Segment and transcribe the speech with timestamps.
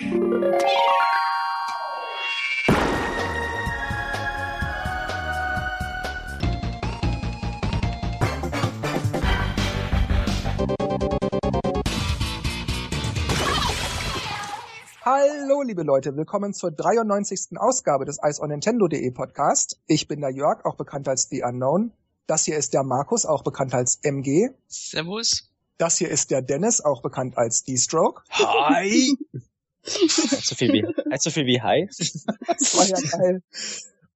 [0.00, 0.08] Hallo,
[15.62, 17.58] liebe Leute, willkommen zur 93.
[17.58, 19.78] Ausgabe des Ice on Nintendo.de Podcast.
[19.86, 21.92] Ich bin der Jörg, auch bekannt als The Unknown.
[22.26, 24.48] Das hier ist der Markus, auch bekannt als MG.
[24.66, 25.52] Servus.
[25.76, 28.22] Das hier ist der Dennis, auch bekannt als D-Stroke.
[28.30, 29.14] Hi!
[29.82, 30.86] so viel wie,
[31.18, 31.86] so viel wie Hi.
[31.88, 33.42] das war ja geil.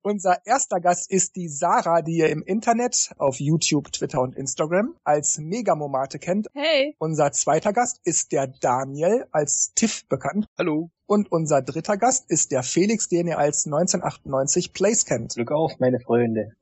[0.06, 4.94] Unser erster Gast ist die Sarah, die ihr im Internet auf YouTube, Twitter und Instagram
[5.02, 6.48] als Megamomate kennt.
[6.52, 6.94] Hey.
[6.98, 10.44] Unser zweiter Gast ist der Daniel, als Tiff bekannt.
[10.58, 10.90] Hallo.
[11.06, 15.36] Und unser dritter Gast ist der Felix, den ihr als 1998 Place kennt.
[15.36, 16.52] Glück auf, meine Freunde.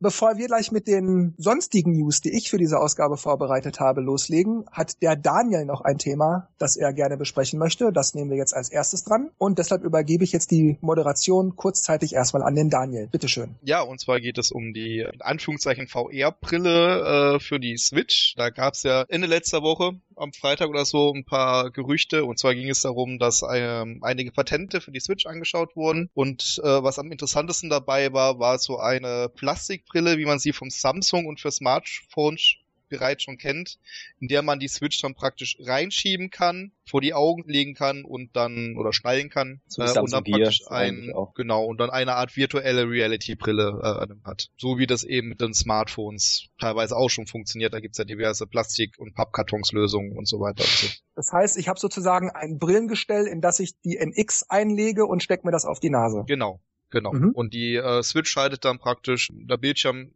[0.00, 4.64] Bevor wir gleich mit den sonstigen News, die ich für diese Ausgabe vorbereitet habe, loslegen,
[4.72, 7.92] hat der Daniel noch ein Thema, das er gerne besprechen möchte.
[7.92, 9.30] Das nehmen wir jetzt als erstes dran.
[9.38, 13.08] Und deshalb übergebe ich jetzt die Moderation kurzzeitig erstmal an den Daniel.
[13.08, 13.54] Bitteschön.
[13.62, 18.34] Ja, und zwar geht es um die in Anführungszeichen VR-Brille äh, für die Switch.
[18.36, 22.24] Da gab es ja Ende letzter Woche am Freitag oder so ein paar Gerüchte.
[22.24, 26.10] Und zwar ging es darum, dass ähm, einige Patente für die Switch angeschaut wurden.
[26.14, 30.70] Und äh, was am interessantesten dabei war, war so eine Plastikbrille, wie man sie vom
[30.70, 32.56] Samsung und für Smartphones
[32.92, 33.78] bereits schon kennt,
[34.20, 38.36] in der man die Switch dann praktisch reinschieben kann, vor die Augen legen kann und
[38.36, 42.14] dann oder schnallen kann So äh, wie und dann praktisch ein genau und dann eine
[42.14, 47.08] Art virtuelle Reality Brille äh, hat, so wie das eben mit den Smartphones teilweise auch
[47.08, 47.72] schon funktioniert.
[47.72, 50.62] Da gibt's ja diverse Plastik- und Pappkartonslösungen und so weiter.
[50.62, 50.86] Und so.
[51.14, 55.46] Das heißt, ich habe sozusagen ein Brillengestell, in das ich die NX einlege und stecke
[55.46, 56.24] mir das auf die Nase.
[56.26, 56.60] Genau,
[56.92, 57.12] genau.
[57.12, 57.30] Mhm.
[57.30, 60.12] Und die äh, Switch schaltet dann praktisch, der Bildschirm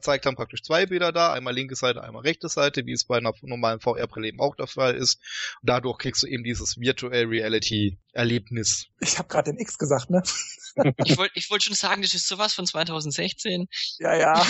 [0.00, 3.18] zeigt dann praktisch zwei Bilder da, einmal linke Seite, einmal rechte Seite, wie es bei
[3.18, 5.20] einer normalen VR-Brille eben auch der Fall ist.
[5.62, 8.86] Und dadurch kriegst du eben dieses Virtual Reality-Erlebnis.
[9.00, 10.22] Ich habe gerade den X gesagt, ne?
[11.04, 13.68] Ich wollte ich wollt schon sagen, das ist sowas von 2016.
[13.98, 14.46] Ja, ja.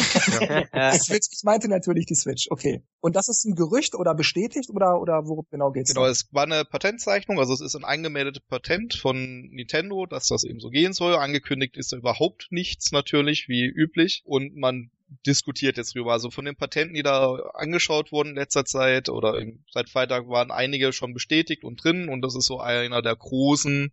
[0.92, 2.48] Die Switch, ich meinte natürlich die Switch.
[2.50, 2.82] Okay.
[3.00, 5.90] Und das ist ein Gerücht oder bestätigt oder oder worum genau geht's?
[5.90, 6.10] Genau, da?
[6.10, 10.60] es war eine Patentzeichnung, also es ist ein angemeldetes Patent von Nintendo, dass das eben
[10.60, 11.14] so gehen soll.
[11.14, 14.22] Angekündigt ist da überhaupt nichts natürlich, wie üblich.
[14.24, 14.90] Und man
[15.26, 16.12] diskutiert jetzt drüber.
[16.12, 20.50] Also von den Patenten, die da angeschaut wurden in letzter Zeit oder seit Freitag waren
[20.50, 23.92] einige schon bestätigt und drin und das ist so einer der großen,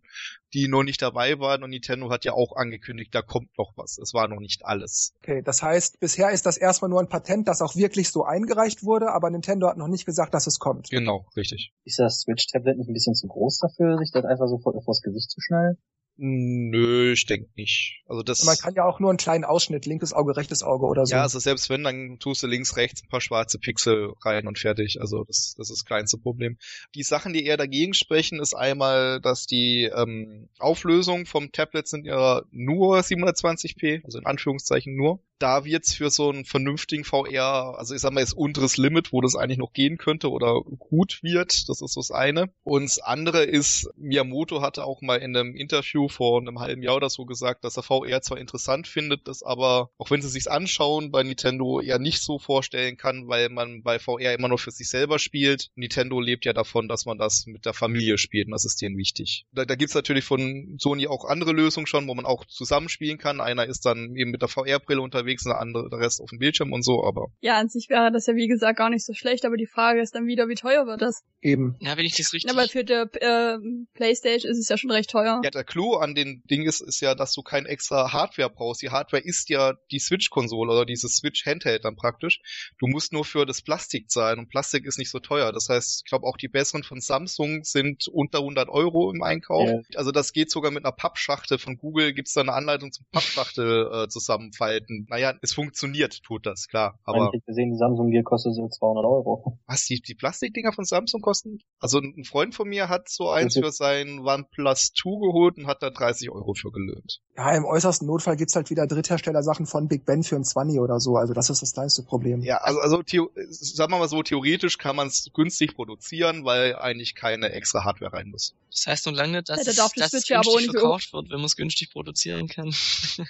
[0.52, 3.98] die noch nicht dabei waren und Nintendo hat ja auch angekündigt, da kommt noch was.
[3.98, 5.12] Es war noch nicht alles.
[5.22, 8.82] Okay, das heißt, bisher ist das erstmal nur ein Patent, das auch wirklich so eingereicht
[8.82, 10.90] wurde, aber Nintendo hat noch nicht gesagt, dass es kommt.
[10.90, 11.72] Genau, richtig.
[11.84, 15.00] Ist das Switch-Tablet nicht ein bisschen zu groß dafür, sich das einfach so vor, vors
[15.02, 15.78] Gesicht zu schnallen?
[16.18, 18.02] Nö, ich denke nicht.
[18.08, 21.04] Also das Man kann ja auch nur einen kleinen Ausschnitt, linkes Auge, rechtes Auge oder
[21.04, 21.14] so.
[21.14, 24.58] Ja, also selbst wenn, dann tust du links, rechts ein paar schwarze Pixel rein und
[24.58, 25.00] fertig.
[25.00, 26.56] Also das, das ist das kleinste Problem.
[26.94, 32.06] Die Sachen, die eher dagegen sprechen, ist einmal, dass die ähm, Auflösung vom Tablet sind
[32.06, 35.20] ja nur 720p, also in Anführungszeichen nur.
[35.38, 39.20] Da wird's für so einen vernünftigen VR, also ich sag mal, ist unteres Limit, wo
[39.20, 41.68] das eigentlich noch gehen könnte oder gut wird.
[41.68, 42.50] Das ist das eine.
[42.64, 46.96] Und das andere ist, Miyamoto hatte auch mal in einem Interview vor einem halben Jahr
[46.96, 50.46] oder so gesagt, dass er VR zwar interessant findet, das aber, auch wenn sie sich's
[50.46, 54.70] anschauen, bei Nintendo eher nicht so vorstellen kann, weil man bei VR immer nur für
[54.70, 55.70] sich selber spielt.
[55.74, 58.96] Nintendo lebt ja davon, dass man das mit der Familie spielt und das ist denen
[58.96, 59.46] wichtig.
[59.52, 63.40] Da, da gibt's natürlich von Sony auch andere Lösungen schon, wo man auch zusammenspielen kann.
[63.40, 66.72] Einer ist dann eben mit der VR-Brille unterwegs, der andere der Rest auf dem Bildschirm
[66.72, 69.44] und so, aber Ja, an sich wäre das ja wie gesagt gar nicht so schlecht,
[69.44, 71.22] aber die Frage ist dann wieder, wie teuer wird das?
[71.42, 71.76] Eben.
[71.80, 72.50] Ja, wenn ich das richtig.
[72.50, 73.58] Aber für die äh,
[73.94, 75.40] Playstation ist es ja schon recht teuer.
[75.44, 78.82] Ja, der Clou an den Ding ist, ist ja, dass du kein extra Hardware brauchst.
[78.82, 82.40] Die Hardware ist ja die Switch-Konsole oder dieses Switch-Handheld dann praktisch.
[82.78, 85.52] Du musst nur für das Plastik zahlen und Plastik ist nicht so teuer.
[85.52, 89.68] Das heißt, ich glaube auch die besseren von Samsung sind unter 100 Euro im Einkauf.
[89.68, 89.98] Ja.
[89.98, 91.58] Also das geht sogar mit einer Pappschachtel.
[91.58, 95.06] Von Google gibt's da eine Anleitung zum Pappschachtel äh, zusammenfalten.
[95.16, 96.98] Naja, es funktioniert, tut das, klar.
[97.04, 99.58] Aber ich gesehen, die Samsung Gear kostet so 200 Euro.
[99.66, 101.60] was, die, die Plastikdinger von Samsung kosten?
[101.80, 105.82] Also ein Freund von mir hat so eins für sein OnePlus 2 geholt und hat
[105.82, 107.22] da 30 Euro für gelöhnt.
[107.34, 111.00] Ja, im äußersten Notfall gibt's halt wieder Dritthersteller-Sachen von Big Ben für ein 20 oder
[111.00, 111.16] so.
[111.16, 112.42] Also das ist das kleinste Problem.
[112.42, 113.02] Ja, also, also
[113.48, 118.12] sagen wir mal so, theoretisch kann man es günstig produzieren, weil eigentlich keine extra Hardware
[118.12, 118.54] rein muss.
[118.70, 120.40] Das heißt noch lange nicht, dass, Ja, da es, darf die dass es Switch ja
[120.40, 122.74] aber auch günstig verkauft wird, wenn man es günstig produzieren kann.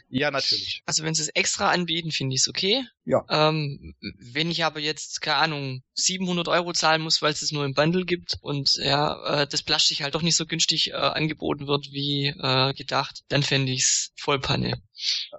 [0.08, 0.82] Ja, natürlich.
[0.87, 2.84] Also wenn sie es extra anbieten, finde ich es okay.
[3.05, 3.25] Ja.
[3.28, 3.94] Ähm,
[4.32, 7.75] wenn ich aber jetzt, keine Ahnung, 700 Euro zahlen muss, weil es es nur im
[7.75, 11.87] Bundle gibt und ja, äh, das Plastik halt doch nicht so günstig äh, angeboten wird
[11.93, 14.82] wie äh, gedacht, dann fände ich's voll Panne.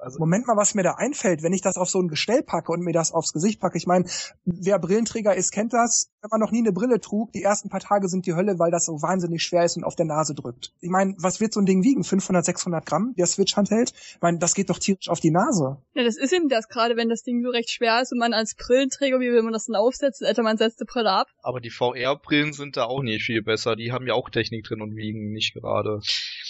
[0.01, 2.71] Also, Moment mal, was mir da einfällt, wenn ich das auf so ein Gestell packe
[2.71, 3.77] und mir das aufs Gesicht packe.
[3.77, 4.05] Ich meine,
[4.45, 6.09] wer Brillenträger ist, kennt das.
[6.21, 8.71] Wenn man noch nie eine Brille trug, die ersten paar Tage sind die Hölle, weil
[8.71, 10.73] das so wahnsinnig schwer ist und auf der Nase drückt.
[10.79, 12.03] Ich meine, was wird so ein Ding wiegen?
[12.03, 13.93] 500, 600 Gramm, der Switch-Handheld?
[13.95, 15.81] Ich meine, das geht doch tierisch auf die Nase.
[15.95, 18.33] Ja, das ist eben das, gerade wenn das Ding so recht schwer ist und man
[18.33, 20.27] als Brillenträger, wie will man das denn aufsetzen?
[20.27, 21.27] Alter, man setzt die Brille ab.
[21.41, 23.75] aber die VR-Brillen sind da auch nicht viel besser.
[23.75, 25.99] Die haben ja auch Technik drin und wiegen nicht gerade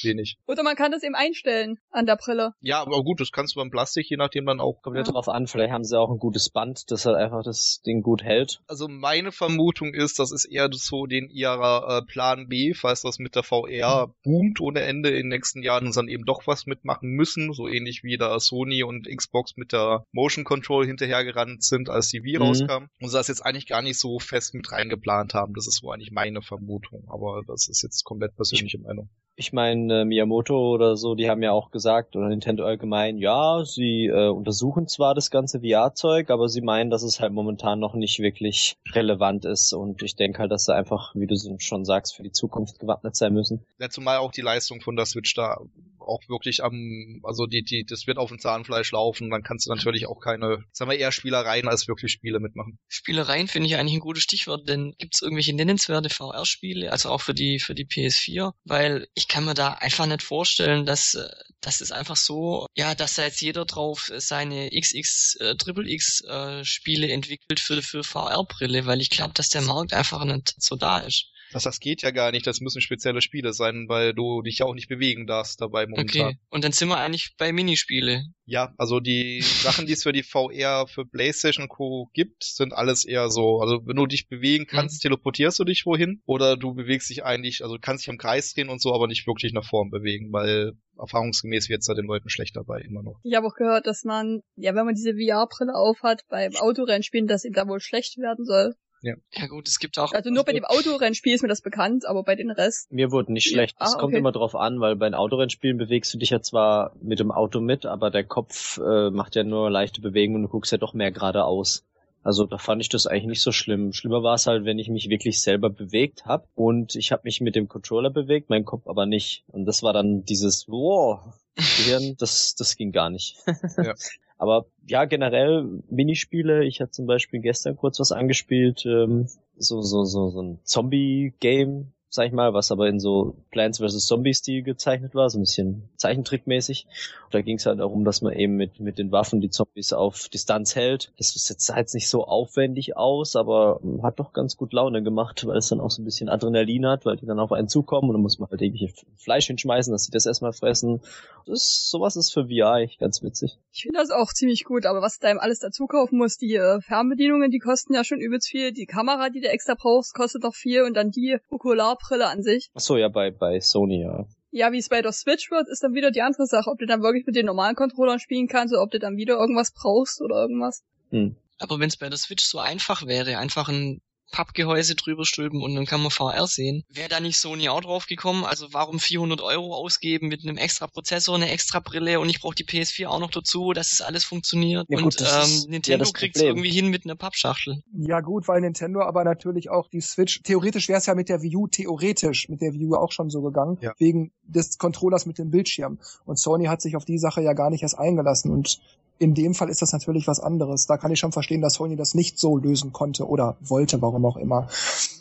[0.03, 0.37] wenig.
[0.47, 2.53] Oder man kann das eben einstellen an der Brille.
[2.61, 5.27] Ja, aber gut, das kannst du beim Plastik je nachdem dann auch Kommt ja drauf
[5.27, 8.61] an, vielleicht haben sie auch ein gutes Band, das halt einfach das Ding gut hält.
[8.67, 13.19] Also meine Vermutung ist, das ist eher so den ihrer äh, Plan B, falls das
[13.19, 16.65] mit der VR boomt ohne Ende in den nächsten Jahren und dann eben doch was
[16.65, 21.89] mitmachen müssen, so ähnlich wie da Sony und Xbox mit der Motion Control hinterhergerannt sind,
[21.89, 22.43] als die Wii Mhm.
[22.43, 22.85] rauskam.
[23.01, 25.53] Und sie das jetzt eigentlich gar nicht so fest mit reingeplant haben.
[25.53, 27.05] Das ist so eigentlich meine Vermutung.
[27.09, 29.09] Aber das ist jetzt komplett persönliche Meinung.
[29.39, 33.63] Ich meine, äh, Miyamoto oder so, die haben ja auch gesagt, oder Nintendo allgemein, ja,
[33.63, 37.93] sie äh, untersuchen zwar das ganze VR-Zeug, aber sie meinen, dass es halt momentan noch
[37.93, 39.73] nicht wirklich relevant ist.
[39.73, 43.15] Und ich denke halt, dass sie einfach, wie du schon sagst, für die Zukunft gewappnet
[43.15, 43.63] sein müssen.
[43.79, 45.59] Ja, zumal auch die Leistung von der Switch da
[46.07, 49.73] auch wirklich am, also die, die, das wird auf dem Zahnfleisch laufen, dann kannst du
[49.73, 52.79] natürlich auch keine, sagen wir eher Spielereien als wirklich Spiele mitmachen.
[52.87, 57.33] Spielereien finde ich eigentlich ein gutes Stichwort, denn gibt's irgendwelche nennenswerte VR-Spiele, also auch für
[57.33, 61.27] die für die PS4, weil ich kann mir da einfach nicht vorstellen, dass äh,
[61.61, 65.55] das ist einfach so, ja, dass da jetzt jeder drauf seine XX äh,
[65.93, 70.55] X äh, Spiele entwickelt für für VR-Brille, weil ich glaube, dass der Markt einfach nicht
[70.61, 71.27] so da ist.
[71.51, 74.65] Das, das geht ja gar nicht, das müssen spezielle Spiele sein, weil du dich ja
[74.65, 76.27] auch nicht bewegen darfst dabei momentan.
[76.27, 78.25] Okay, und dann sind wir eigentlich bei Minispiele.
[78.45, 82.09] Ja, also die Sachen, die es für die VR, für Playstation und Co.
[82.13, 86.21] gibt, sind alles eher so, also wenn du dich bewegen kannst, teleportierst du dich wohin
[86.25, 89.07] oder du bewegst dich eigentlich, also du kannst dich im Kreis drehen und so, aber
[89.07, 93.19] nicht wirklich nach vorn bewegen, weil erfahrungsgemäß wird's da den Leuten schlecht dabei, immer noch.
[93.23, 97.45] Ich habe auch gehört, dass man, ja, wenn man diese VR-Brille aufhat, beim Autorennspielen, dass
[97.45, 98.75] ihm da wohl schlecht werden soll.
[99.01, 99.15] Ja
[99.47, 102.35] gut, es gibt auch Also nur bei dem Autorennspiel ist mir das bekannt, aber bei
[102.35, 102.91] den Rest.
[102.91, 103.75] Mir wurde nicht schlecht.
[103.79, 104.17] Es Ah, kommt okay.
[104.19, 107.59] immer drauf an, weil bei den Autorennspielen bewegst du dich ja zwar mit dem Auto
[107.59, 110.93] mit, aber der Kopf äh, macht ja nur leichte Bewegungen und du guckst ja doch
[110.93, 111.83] mehr geradeaus.
[112.23, 113.93] Also da fand ich das eigentlich nicht so schlimm.
[113.93, 117.39] Schlimmer war es halt, wenn ich mich wirklich selber bewegt habe und ich habe mich
[117.39, 119.45] mit dem Controller bewegt, mein Kopf aber nicht.
[119.47, 121.21] Und das war dann dieses, wow,
[121.55, 123.37] Gehirn, das, das ging gar nicht.
[123.77, 123.93] Ja.
[124.37, 126.65] Aber ja, generell Minispiele.
[126.65, 131.91] Ich hatte zum Beispiel gestern kurz was angespielt, ähm, so, so, so, so ein Zombie-Game,
[132.17, 134.07] sag ich mal, was aber in so Plants vs.
[134.07, 136.87] Zombie-Stil gezeichnet war, so ein bisschen Zeichentrickmäßig.
[137.25, 139.93] Und da ging es halt darum, dass man eben mit, mit den Waffen die Zombies
[139.93, 141.13] auf Distanz hält.
[141.17, 145.45] Das sah jetzt nicht so aufwendig aus, aber ähm, hat doch ganz gut Laune gemacht,
[145.45, 148.09] weil es dann auch so ein bisschen Adrenalin hat, weil die dann auf einen zukommen
[148.09, 151.01] und dann muss man halt irgendwie Fleisch hinschmeißen, dass sie das erstmal fressen.
[151.45, 153.59] Das ist, sowas ist für VR eigentlich ganz witzig.
[153.71, 156.55] Ich finde das auch ziemlich gut, aber was da eben alles dazu kaufen musst, die
[156.55, 158.73] äh, Fernbedienungen, die kosten ja schon übelst viel.
[158.73, 162.69] Die Kamera, die du extra brauchst, kostet doch viel und dann die Okularbrille an sich.
[162.73, 164.25] Ach so, ja, bei, bei Sony, ja.
[164.51, 166.85] Ja, wie es bei der Switch wird, ist dann wieder die andere Sache, ob du
[166.85, 170.21] dann wirklich mit den normalen Controllern spielen kannst oder ob du dann wieder irgendwas brauchst
[170.21, 170.83] oder irgendwas.
[171.11, 171.35] Hm.
[171.59, 174.01] Aber wenn es bei der Switch so einfach wäre, einfach ein
[174.31, 176.83] Pappgehäuse drüber stülpen und dann kann man VR sehen.
[176.89, 178.43] Wäre da nicht Sony auch drauf gekommen?
[178.43, 182.55] Also warum 400 Euro ausgeben mit einem extra Prozessor, eine extra Brille und ich brauche
[182.55, 184.85] die PS4 auch noch dazu, dass es alles funktioniert.
[184.89, 186.57] Ja, und gut, ist ähm, ja Nintendo das kriegt's Problem.
[186.57, 187.81] irgendwie hin mit einer Pappschachtel.
[187.97, 191.41] Ja gut, weil Nintendo aber natürlich auch die Switch, theoretisch wäre es ja mit der
[191.41, 193.93] Wii U, theoretisch mit der Wii U auch schon so gegangen, Ja.
[193.97, 195.99] wegen des Controllers mit dem Bildschirm.
[196.25, 198.79] Und Sony hat sich auf die Sache ja gar nicht erst eingelassen und
[199.19, 200.85] in dem Fall ist das natürlich was anderes.
[200.85, 204.25] Da kann ich schon verstehen, dass Sony das nicht so lösen konnte oder wollte, warum
[204.25, 204.67] auch immer.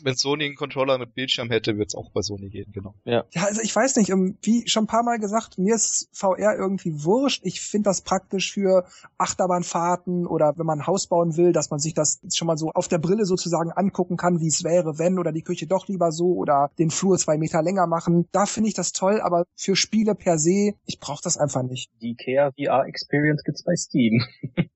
[0.03, 2.93] Wenn Sony einen Controller mit Bildschirm hätte, wird's auch bei Sony gehen, genau.
[3.05, 6.55] Ja, also ich weiß nicht, ähm, wie schon ein paar Mal gesagt, mir ist VR
[6.57, 7.41] irgendwie wurscht.
[7.43, 8.85] Ich finde das praktisch für
[9.17, 12.71] Achterbahnfahrten oder wenn man ein Haus bauen will, dass man sich das schon mal so
[12.71, 16.11] auf der Brille sozusagen angucken kann, wie es wäre, wenn oder die Küche doch lieber
[16.11, 18.27] so oder den Flur zwei Meter länger machen.
[18.31, 21.89] Da finde ich das toll, aber für Spiele per se, ich brauche das einfach nicht.
[22.01, 24.23] Die Ikea VR Experience gibt's bei Steam.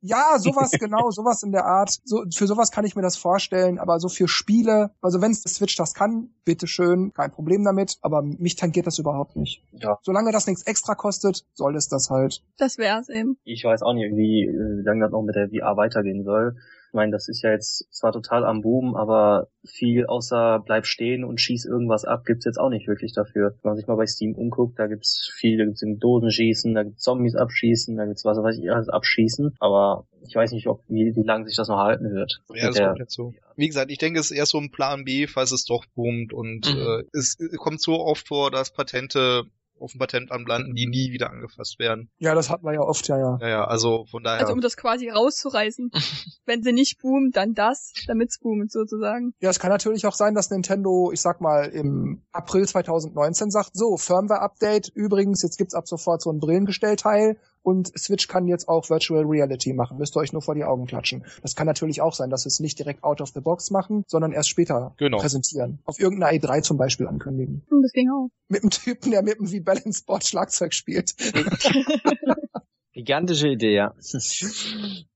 [0.02, 2.00] Ja, sowas genau, sowas in der Art.
[2.04, 5.76] So, für sowas kann ich mir das vorstellen, aber so für Spiele, also wenn Switch
[5.76, 9.64] das kann, bitteschön, kein Problem damit, aber mich tangiert das überhaupt nicht.
[9.74, 10.00] Ja.
[10.02, 12.44] Solange das nichts extra kostet, soll es das halt.
[12.58, 13.38] Das wär's eben.
[13.44, 16.56] Ich weiß auch nicht, wie, äh, wie lange das noch mit der VR weitergehen soll.
[16.92, 21.24] Ich meine, das ist ja jetzt zwar total am Boom, aber viel außer bleib stehen
[21.24, 23.56] und schieß irgendwas ab gibt's jetzt auch nicht wirklich dafür.
[23.62, 26.84] Wenn man sich mal bei Steam umguckt, da gibt's viel, da gibt's Dosen schießen, da
[26.84, 30.84] gibt's Zombies abschießen, da gibt's was weiß ich alles abschießen, aber ich weiß nicht, ob
[30.90, 32.42] wie, wie lange sich das noch halten wird.
[32.54, 33.34] Ja, das ist komplett so.
[33.56, 36.34] Wie gesagt, ich denke, es ist eher so ein Plan B, falls es doch boomt
[36.34, 36.82] und mhm.
[36.82, 39.44] äh, es kommt so oft vor, dass Patente
[39.82, 42.10] auf dem Patentamt landen, die nie wieder angefasst werden.
[42.18, 43.38] Ja, das hatten wir ja oft, ja, ja.
[43.42, 44.42] Ja, ja, also von daher.
[44.42, 45.92] Also um das quasi rauszureißen.
[46.46, 49.34] Wenn sie nicht boomt, dann das, damit's boomt sozusagen.
[49.40, 53.72] Ja, es kann natürlich auch sein, dass Nintendo, ich sag mal, im April 2019 sagt,
[53.74, 58.90] so, Firmware-Update, übrigens, jetzt gibt's ab sofort so ein Brillengestellteil und Switch kann jetzt auch
[58.90, 59.98] Virtual Reality machen.
[59.98, 61.26] Müsst ihr euch nur vor die Augen klatschen.
[61.42, 64.04] Das kann natürlich auch sein, dass sie es nicht direkt out of the box machen,
[64.08, 65.20] sondern erst später genau.
[65.20, 65.80] präsentieren.
[65.86, 67.64] Auf irgendeiner E3 zum Beispiel ankündigen.
[67.70, 68.30] Hm, das ging auch.
[68.48, 71.16] Mit einem Typen, der mit einem wie Balance Board Schlagzeug spielt.
[72.94, 73.96] Gigantische Idee, ja.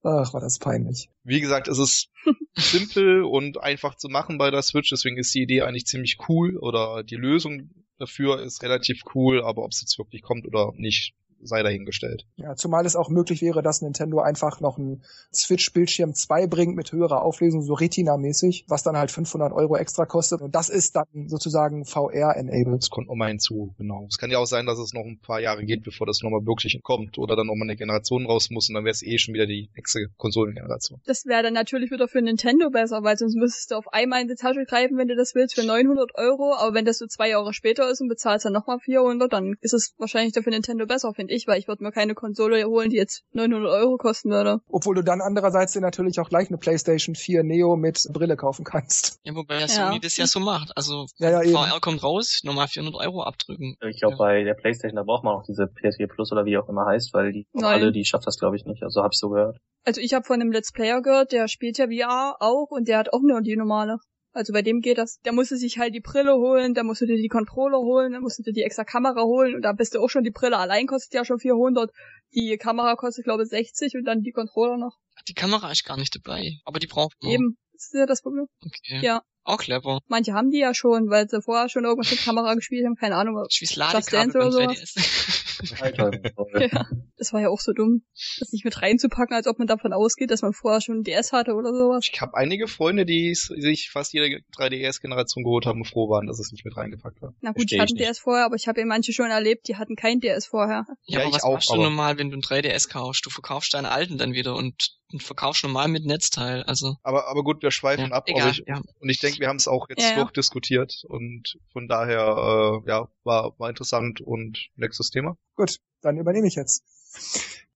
[0.03, 1.09] Ach, war das peinlich.
[1.23, 2.09] Wie gesagt, es ist
[2.55, 6.57] simpel und einfach zu machen bei der Switch, deswegen ist die Idee eigentlich ziemlich cool
[6.57, 11.13] oder die Lösung dafür ist relativ cool, aber ob es jetzt wirklich kommt oder nicht,
[11.41, 12.25] sei dahingestellt.
[12.35, 16.91] Ja, zumal es auch möglich wäre, dass Nintendo einfach noch ein Switch-Bildschirm 2 bringt mit
[16.91, 20.41] höherer Auflösung, so Retina-mäßig, was dann halt 500 Euro extra kostet.
[20.41, 22.81] Und das ist dann sozusagen VR-enabled.
[22.81, 24.05] Das kommt nochmal hinzu, genau.
[24.09, 26.45] Es kann ja auch sein, dass es noch ein paar Jahre geht, bevor das nochmal
[26.45, 29.33] wirklich kommt oder dann nochmal eine Generation raus muss und dann wäre es eh schon
[29.33, 31.01] wieder die nächste Konsolengeneration.
[31.05, 34.27] Das wäre dann natürlich wieder für Nintendo besser, weil sonst müsstest du auf einmal in
[34.27, 36.55] die Tasche greifen, wenn du das willst, für 900 Euro.
[36.55, 39.73] Aber wenn das so zwei Jahre später ist und bezahlst dann nochmal 400, dann ist
[39.73, 42.89] es wahrscheinlich dann für Nintendo besser, finde ich, weil ich würde mir keine Konsole holen,
[42.89, 44.59] die jetzt 900 Euro kosten würde.
[44.69, 48.63] Obwohl du dann andererseits dir natürlich auch gleich eine PlayStation 4 Neo mit Brille kaufen
[48.63, 49.19] kannst.
[49.23, 50.71] Ja, wobei ja Sony das ja so macht.
[50.75, 53.75] Also ja, ja, VR kommt raus, nochmal 400 Euro abdrücken.
[53.89, 54.17] Ich glaube, ja.
[54.17, 57.13] bei der PlayStation, da braucht man auch diese PS4 Plus oder wie auch immer heißt,
[57.13, 58.83] weil die alle, die schafft das glaube ich nicht.
[58.83, 59.57] Also habe ich so gehört.
[59.83, 62.97] Also ich habe von einem Let's Player gehört, der spielt ja VR auch und der
[62.97, 63.99] hat auch nur die normale.
[64.35, 65.21] Also bei dem geht das.
[65.21, 68.43] Der musste sich halt die Brille holen, da musste dir die Controller holen, dann musste
[68.43, 71.13] dir die extra Kamera holen und da bist du auch schon die Brille allein kostet
[71.13, 71.89] ja schon 400.
[72.33, 74.97] Die Kamera kostet glaube ich 60 und dann die Controller noch.
[75.29, 77.31] Die Kamera ist gar nicht dabei, aber die braucht man.
[77.31, 78.47] Eben, das ist ja das Problem.
[78.59, 78.99] Okay.
[79.01, 79.21] Ja.
[79.45, 79.99] Auch clever.
[80.07, 83.15] Manche haben die ja schon, weil sie vorher schon irgendwas mit Kamera gespielt haben, keine
[83.15, 83.45] Ahnung.
[83.49, 84.95] Just Ladekabel oder sowas.
[86.71, 86.85] ja,
[87.17, 88.01] das war ja auch so dumm,
[88.39, 91.31] das nicht mit reinzupacken, als ob man davon ausgeht, dass man vorher schon ein DS
[91.31, 92.07] hatte oder sowas.
[92.11, 96.39] Ich habe einige Freunde, die sich fast jede 3DS-Generation geholt haben und froh waren, dass
[96.39, 97.35] es nicht mit reingepackt war.
[97.41, 99.75] Na gut, ich hatte ein DS vorher, aber ich habe ja manche schon erlebt, die
[99.75, 100.85] hatten kein DS vorher.
[101.05, 103.23] Ja, ja aber was auch, machst du normal, wenn du ein 3DS kaufst?
[103.25, 106.97] Du verkaufst deine alten dann wieder und, und verkaufst normal mit Netzteil, also.
[107.01, 108.25] Aber, aber gut, wir schweifen ja, ab.
[108.27, 108.81] Egal, ich, ja.
[108.99, 110.15] Und ich denke, wir haben es auch jetzt Ja, ja.
[110.17, 115.37] durchdiskutiert und von daher, äh, ja, war, war interessant und nächstes Thema.
[115.55, 116.83] Gut, dann übernehme ich jetzt.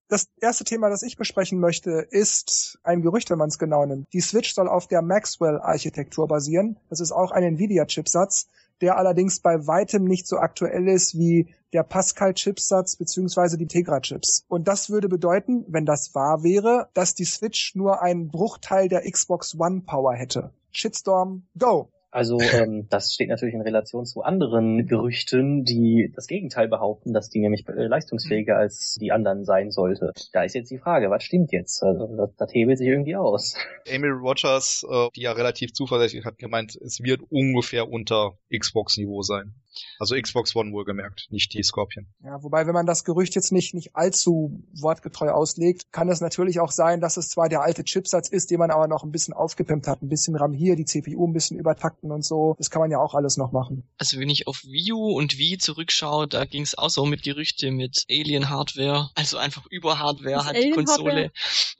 [0.09, 4.11] Das erste Thema, das ich besprechen möchte, ist ein Gerücht, wenn man es genau nimmt.
[4.11, 6.77] Die Switch soll auf der Maxwell-Architektur basieren.
[6.89, 8.47] Das ist auch ein Nvidia-Chipsatz,
[8.81, 14.45] der allerdings bei weitem nicht so aktuell ist wie der Pascal-Chipsatz beziehungsweise die Tegra-Chips.
[14.47, 19.03] Und das würde bedeuten, wenn das wahr wäre, dass die Switch nur einen Bruchteil der
[19.09, 20.51] Xbox One Power hätte.
[20.71, 21.91] Shitstorm, go!
[22.11, 27.29] Also ähm, das steht natürlich in Relation zu anderen Gerüchten, die das Gegenteil behaupten, dass
[27.29, 30.11] die nämlich äh, leistungsfähiger als die anderen sein sollte.
[30.33, 31.83] Da ist jetzt die Frage, was stimmt jetzt?
[31.83, 33.55] Also das, das hebelt sich irgendwie aus.
[33.87, 39.53] Amy Rogers, äh, die ja relativ zuversichtlich hat gemeint, es wird ungefähr unter Xbox-Niveau sein.
[39.99, 42.07] Also Xbox One wohlgemerkt, nicht die Scorpion.
[42.23, 46.59] Ja, wobei, wenn man das Gerücht jetzt nicht, nicht allzu wortgetreu auslegt, kann es natürlich
[46.59, 49.33] auch sein, dass es zwar der alte Chipsatz ist, den man aber noch ein bisschen
[49.33, 50.01] aufgepimpt hat.
[50.01, 52.55] Ein bisschen RAM hier, die CPU ein bisschen übertakten und so.
[52.57, 53.83] Das kann man ja auch alles noch machen.
[53.97, 57.23] Also wenn ich auf Wii U und Wii zurückschaue, da ging es auch so mit
[57.23, 61.31] Gerüchte mit Alien-Hardware, also einfach über Hardware hat die Konsole.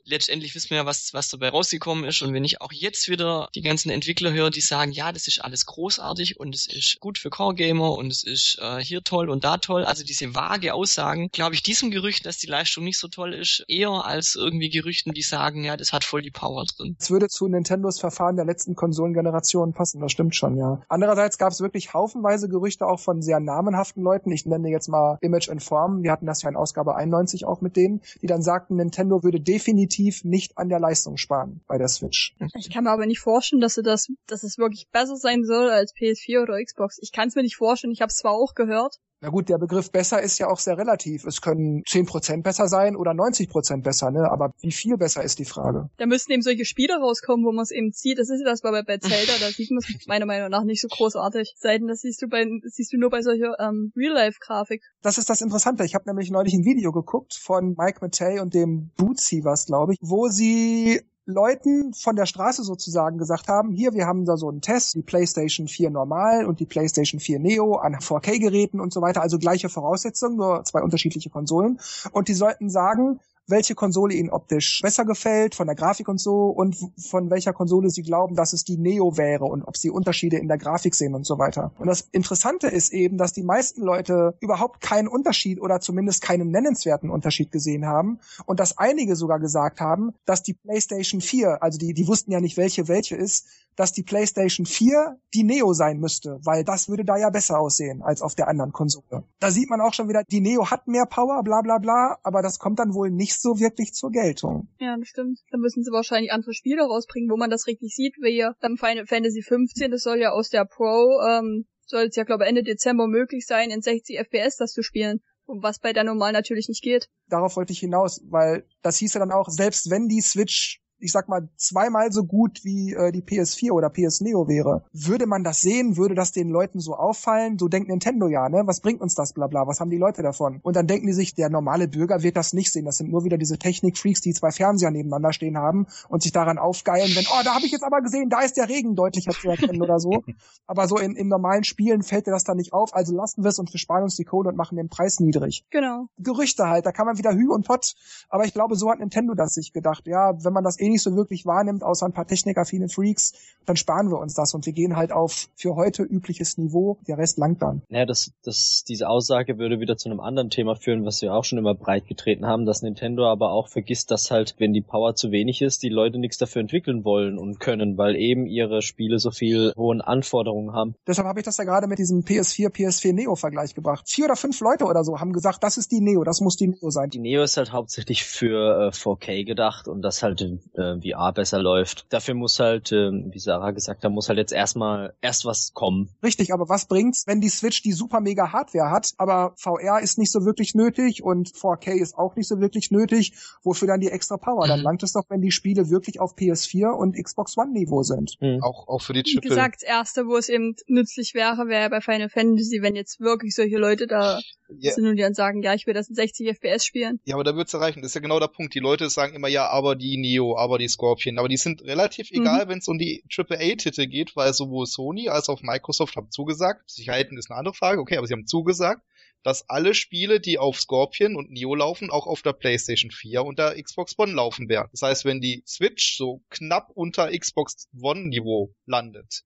[0.04, 2.22] Letztendlich wissen wir ja, was, was dabei rausgekommen ist.
[2.22, 5.42] Und wenn ich auch jetzt wieder die ganzen Entwickler höre, die sagen, ja, das ist
[5.42, 9.44] alles großartig und es ist gut für Core-Gamer und es ist äh, hier toll und
[9.44, 13.08] da toll, also diese vage Aussagen, glaube ich diesem Gerücht, dass die Leistung nicht so
[13.08, 16.96] toll ist, eher als irgendwie Gerüchten, die sagen, ja, das hat voll die Power drin.
[16.98, 20.82] Es würde zu Nintendos Verfahren der letzten Konsolengeneration passen, das stimmt schon, ja.
[20.88, 24.30] Andererseits gab es wirklich haufenweise Gerüchte auch von sehr namenhaften Leuten.
[24.32, 26.02] Ich nenne jetzt mal Image Inform.
[26.02, 29.40] Wir hatten das ja in Ausgabe 91 auch mit denen, die dann sagten, Nintendo würde
[29.40, 32.34] definitiv nicht an der Leistung sparen bei der Switch.
[32.54, 35.70] Ich kann mir aber nicht vorstellen, dass sie das, dass es wirklich besser sein soll
[35.70, 36.98] als PS4 oder Xbox.
[37.00, 37.69] Ich kann es mir nicht vorstellen.
[37.76, 38.96] Ich habe es zwar auch gehört.
[39.22, 41.26] Na gut, der Begriff besser ist ja auch sehr relativ.
[41.26, 44.30] Es können 10% besser sein oder 90% besser, ne?
[44.30, 45.90] Aber wie viel besser ist die Frage?
[45.98, 48.18] Da müssten eben solche Spiele rauskommen, wo man es eben sieht.
[48.18, 50.80] Das ist ja das bei, bei Zelda, da sieht man es meiner Meinung nach nicht
[50.80, 51.54] so großartig.
[51.58, 54.82] Seiten, das siehst du bei, das siehst du nur bei solcher ähm, Real-Life-Grafik.
[55.02, 55.84] Das ist das Interessante.
[55.84, 59.92] Ich habe nämlich neulich ein Video geguckt von Mike Matei und dem Bootsy was, glaube
[59.92, 64.48] ich, wo sie Leuten von der Straße sozusagen gesagt haben, hier, wir haben da so
[64.48, 69.00] einen Test, die PlayStation 4 normal und die PlayStation 4 Neo an 4K-Geräten und so
[69.00, 71.80] weiter, also gleiche Voraussetzungen, nur zwei unterschiedliche Konsolen.
[72.12, 73.20] Und die sollten sagen,
[73.50, 77.90] welche Konsole ihnen optisch besser gefällt, von der Grafik und so, und von welcher Konsole
[77.90, 81.14] sie glauben, dass es die Neo wäre und ob sie Unterschiede in der Grafik sehen
[81.14, 81.72] und so weiter.
[81.78, 86.50] Und das Interessante ist eben, dass die meisten Leute überhaupt keinen Unterschied oder zumindest keinen
[86.50, 91.78] nennenswerten Unterschied gesehen haben und dass einige sogar gesagt haben, dass die PlayStation 4, also
[91.78, 93.46] die, die wussten ja nicht, welche welche ist,
[93.80, 98.02] dass die PlayStation 4 die Neo sein müsste, weil das würde da ja besser aussehen
[98.02, 99.24] als auf der anderen Konsole.
[99.38, 102.42] Da sieht man auch schon wieder, die Neo hat mehr Power, bla bla bla, aber
[102.42, 104.68] das kommt dann wohl nicht so wirklich zur Geltung.
[104.80, 105.40] Ja, das stimmt.
[105.50, 108.76] Dann müssen sie wahrscheinlich andere Spiele rausbringen, wo man das richtig sieht, wie hier dann
[108.76, 112.62] Final Fantasy 15, das soll ja aus der Pro, ähm, soll es ja glaube Ende
[112.62, 115.20] Dezember möglich sein, in 60 FPS das zu spielen.
[115.46, 117.08] Was bei der normal natürlich nicht geht.
[117.28, 121.12] Darauf wollte ich hinaus, weil das hieß ja dann auch, selbst wenn die Switch ich
[121.12, 124.84] sag mal, zweimal so gut wie äh, die PS4 oder PS Neo wäre.
[124.92, 127.58] Würde man das sehen, würde das den Leuten so auffallen?
[127.58, 128.62] So denkt Nintendo ja, ne?
[128.66, 129.66] Was bringt uns das, bla bla?
[129.66, 130.60] Was haben die Leute davon?
[130.62, 132.84] Und dann denken die sich, der normale Bürger wird das nicht sehen.
[132.84, 136.58] Das sind nur wieder diese Technikfreaks, die zwei Fernseher nebeneinander stehen haben und sich daran
[136.58, 139.48] aufgeilen, wenn, oh, da habe ich jetzt aber gesehen, da ist der Regen deutlicher zu
[139.48, 140.10] erkennen oder so.
[140.66, 143.48] Aber so in, in normalen Spielen fällt dir das dann nicht auf, also lassen wir
[143.48, 145.64] es und wir sparen uns die Kohle und machen den Preis niedrig.
[145.70, 146.06] Genau.
[146.18, 147.94] Gerüchte halt, da kann man wieder Hü und Pott.
[148.28, 150.06] Aber ich glaube, so hat Nintendo das sich gedacht.
[150.06, 153.32] Ja, wenn man das eh nicht so wirklich wahrnimmt, außer ein paar technikaffine Freaks,
[153.66, 156.98] dann sparen wir uns das und wir gehen halt auf für heute übliches Niveau.
[157.06, 157.82] Der Rest langt dann.
[157.88, 161.44] Naja, das, das, diese Aussage würde wieder zu einem anderen Thema führen, was wir auch
[161.44, 165.14] schon immer breit getreten haben, dass Nintendo aber auch vergisst, dass halt, wenn die Power
[165.14, 169.18] zu wenig ist, die Leute nichts dafür entwickeln wollen und können, weil eben ihre Spiele
[169.18, 170.94] so viel hohen Anforderungen haben.
[171.06, 174.08] Deshalb habe ich das ja gerade mit diesem PS4, PS4 Neo-Vergleich gebracht.
[174.08, 176.68] Vier oder fünf Leute oder so haben gesagt, das ist die Neo, das muss die
[176.68, 177.10] Neo sein.
[177.10, 180.40] Die Neo ist halt hauptsächlich für äh, 4K gedacht und das halt
[180.80, 182.06] äh, VR besser läuft.
[182.10, 186.08] Dafür muss halt, äh, wie Sarah gesagt hat, muss halt jetzt erstmal erst was kommen.
[186.22, 190.18] Richtig, aber was bringt's, wenn die Switch die super mega Hardware hat, aber VR ist
[190.18, 193.32] nicht so wirklich nötig und 4K ist auch nicht so wirklich nötig,
[193.62, 194.66] wofür dann die extra Power?
[194.66, 194.84] Dann Mhm.
[194.84, 198.34] langt es doch, wenn die Spiele wirklich auf PS4 und Xbox One Niveau sind.
[198.40, 198.62] Hm.
[198.62, 199.48] Auch, auch für die Wie Triple.
[199.50, 203.54] gesagt, das erste, wo es eben nützlich wäre, wäre bei Final Fantasy, wenn jetzt wirklich
[203.54, 204.38] solche Leute da
[204.78, 204.92] Ja.
[204.92, 207.18] sind und die dann sagen, ja, ich will das in 60 FPS spielen.
[207.24, 208.02] Ja, aber da wird's erreichen.
[208.02, 208.72] Das ist ja genau der Punkt.
[208.74, 211.38] Die Leute sagen immer, ja, aber die Neo, aber die Scorpion.
[211.38, 212.42] Aber die sind relativ Mhm.
[212.42, 216.90] egal, wenn es um die AAA-Titel geht, weil sowohl Sony als auch Microsoft haben zugesagt.
[216.90, 219.02] Sicherheiten ist eine andere Frage, okay, aber sie haben zugesagt,
[219.42, 223.58] dass alle Spiele, die auf Scorpion und Neo laufen, auch auf der PlayStation 4 und
[223.58, 224.88] der Xbox One laufen werden.
[224.92, 229.44] Das heißt, wenn die Switch so knapp unter Xbox One-Niveau landet,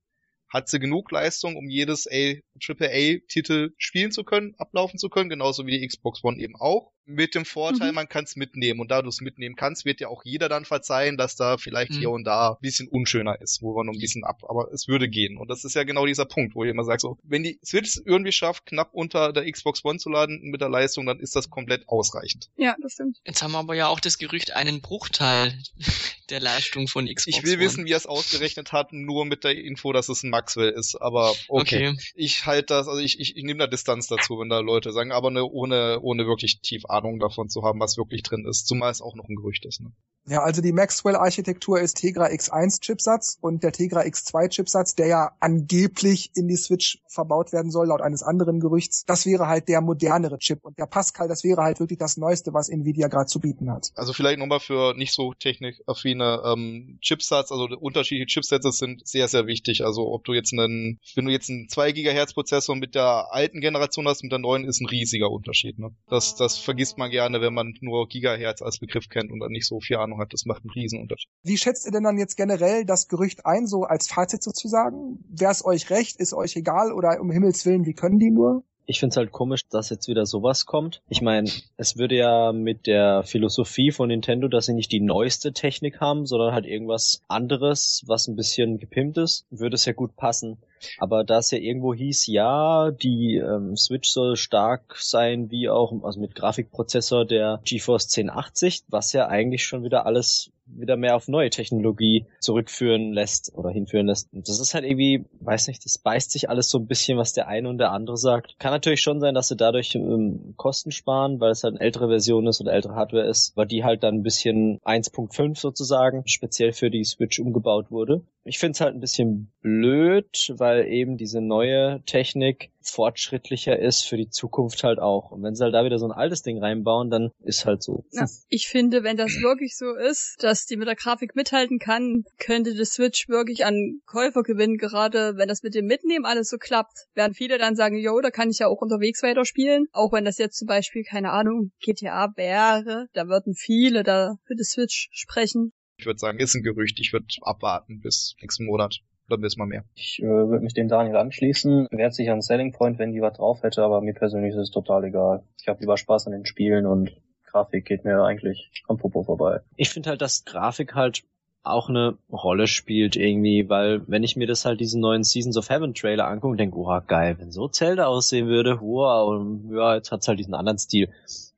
[0.53, 5.79] hat sie genug Leistung, um jedes AAA-Titel spielen zu können, ablaufen zu können, genauso wie
[5.79, 6.93] die Xbox One eben auch.
[7.07, 7.95] Mit dem Vorteil, Mhm.
[7.95, 8.81] man kann es mitnehmen.
[8.81, 11.93] Und da du es mitnehmen kannst, wird ja auch jeder dann verzeihen, dass da vielleicht
[11.93, 11.99] Mhm.
[11.99, 14.43] hier und da ein bisschen unschöner ist, wo man noch ein bisschen ab.
[14.49, 15.37] Aber es würde gehen.
[15.37, 18.01] Und das ist ja genau dieser Punkt, wo ich immer sage, so, wenn die Switch
[18.05, 21.51] irgendwie schafft, knapp unter der Xbox One zu laden mit der Leistung, dann ist das
[21.51, 22.49] komplett ausreichend.
[22.57, 23.19] Ja, das stimmt.
[23.27, 25.53] Jetzt haben wir aber ja auch das Gerücht, einen Bruchteil
[26.31, 27.61] der Leistung von Xbox Ich will One.
[27.65, 30.95] wissen, wie er es ausgerechnet hat, nur mit der Info, dass es ein Maxwell ist.
[30.97, 31.89] Aber okay.
[31.89, 31.99] Okay.
[32.15, 35.13] Ich halte das, also ich, ich, ich nehme da Distanz dazu, wenn da Leute sagen,
[35.13, 38.67] aber ne, ohne, ohne wirklich tief Ahnung davon zu haben, was wirklich drin ist.
[38.67, 39.81] Zumal es auch noch ein Gerücht ist.
[39.81, 39.93] Ne?
[40.27, 46.49] Ja, also die Maxwell-Architektur ist Tegra X1-Chipsatz und der Tegra X2-Chipsatz, der ja angeblich in
[46.49, 50.65] die Switch verbaut werden soll, laut eines anderen Gerüchts, das wäre halt der modernere Chip.
[50.65, 53.93] Und der Pascal, das wäre halt wirklich das Neueste, was Nvidia gerade zu bieten hat.
[53.97, 59.47] Also vielleicht nochmal für nicht so technikaffine ähm, Chipsatz, also unterschiedliche Chipsätze sind sehr, sehr
[59.47, 59.85] wichtig.
[59.85, 63.61] Also ob du jetzt einen, wenn du jetzt einen 2 Gigahertz Prozessor mit der alten
[63.61, 65.79] Generation hast, mit der neuen, ist ein riesiger Unterschied.
[65.79, 65.91] Ne?
[66.09, 69.67] Das, das vergisst man gerne, wenn man nur Gigahertz als Begriff kennt und dann nicht
[69.67, 70.33] so viel Ahnung hat.
[70.33, 71.29] Das macht einen riesen Unterschied.
[71.43, 75.25] Wie schätzt ihr denn dann jetzt generell das Gerücht ein, so als Fazit sozusagen?
[75.29, 76.21] Wäre es euch recht?
[76.21, 76.93] Ist euch egal?
[76.93, 78.65] Oder um Himmels Willen, wie können die nur?
[78.87, 81.01] Ich find's halt komisch, dass jetzt wieder sowas kommt.
[81.09, 85.53] Ich meine, es würde ja mit der Philosophie von Nintendo, dass sie nicht die neueste
[85.53, 90.17] Technik haben, sondern halt irgendwas anderes, was ein bisschen gepimpt ist, würde es ja gut
[90.17, 90.59] passen.
[90.99, 95.93] Aber da es ja irgendwo hieß, ja, die ähm, Switch soll stark sein, wie auch,
[96.03, 101.29] also mit Grafikprozessor der GeForce 1080, was ja eigentlich schon wieder alles wieder mehr auf
[101.29, 104.33] neue Technologie zurückführen lässt oder hinführen lässt.
[104.33, 107.33] Und das ist halt irgendwie, weiß nicht, das beißt sich alles so ein bisschen, was
[107.33, 108.59] der eine und der andere sagt.
[108.59, 112.09] Kann natürlich schon sein, dass sie dadurch ähm, Kosten sparen, weil es halt eine ältere
[112.09, 116.73] Version ist oder ältere Hardware ist, weil die halt dann ein bisschen 1.5 sozusagen speziell
[116.73, 118.23] für die Switch umgebaut wurde.
[118.45, 124.17] Ich finde es halt ein bisschen blöd, weil eben diese neue Technik fortschrittlicher ist, für
[124.17, 125.31] die Zukunft halt auch.
[125.31, 128.05] Und wenn sie halt da wieder so ein altes Ding reinbauen, dann ist halt so.
[128.13, 132.25] Ja, ich finde, wenn das wirklich so ist, dass die mit der Grafik mithalten kann,
[132.39, 136.59] könnte die Switch wirklich an Käufer gewinnen, gerade wenn das mit dem Mitnehmen alles so
[136.59, 137.07] klappt.
[137.15, 139.87] Werden viele dann sagen, yo, da kann ich ja auch unterwegs weiterspielen.
[139.93, 144.55] Auch wenn das jetzt zum Beispiel, keine Ahnung, GTA wäre, da würden viele da für
[144.55, 145.73] die Switch sprechen.
[145.97, 146.99] Ich würde sagen, ist ein Gerücht.
[147.01, 148.99] Ich würde abwarten bis nächsten Monat.
[149.29, 149.85] Oder wissen wir mehr.
[149.95, 151.89] Ich äh, würde mich dem Daniel anschließen.
[151.91, 154.71] Wäre sicher ein Selling Point, wenn die was drauf hätte, aber mir persönlich ist es
[154.71, 155.43] total egal.
[155.61, 157.11] Ich habe lieber Spaß an den Spielen und
[157.47, 159.61] Grafik geht mir eigentlich am Popo vorbei.
[159.77, 161.23] Ich finde halt, dass Grafik halt
[161.63, 165.71] auch eine Rolle spielt irgendwie, weil wenn ich mir das halt diesen neuen Seasons of
[165.71, 169.95] Heaven Trailer angucke und denke, oh geil, wenn so Zelda aussehen würde, wow, und ja,
[169.95, 171.09] jetzt hat's halt diesen anderen Stil.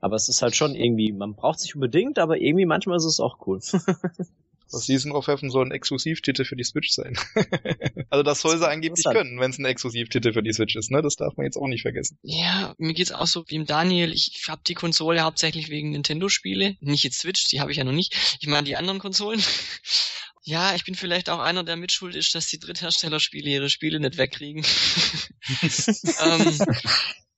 [0.01, 3.19] Aber es ist halt schon irgendwie, man braucht sich unbedingt, aber irgendwie manchmal ist es
[3.19, 3.59] auch cool.
[4.69, 7.17] Season of Heaven soll ein Exklusivtitel für die Switch sein.
[8.11, 11.03] also das soll sie angeblich können, wenn es ein Exklusivtitel für die Switch ist, ne?
[11.03, 12.19] Das darf man jetzt auch nicht vergessen.
[12.23, 14.13] Ja, mir geht's auch so wie im Daniel.
[14.13, 16.77] Ich habe die Konsole hauptsächlich wegen Nintendo-Spiele.
[16.81, 18.39] Nicht jetzt Switch, die habe ich ja noch nicht.
[18.41, 19.43] Ich meine die anderen Konsolen.
[20.49, 24.17] Ja, ich bin vielleicht auch einer, der mitschuld ist, dass die Drittherstellerspiele ihre Spiele nicht
[24.17, 24.65] wegkriegen.
[26.23, 26.59] ähm,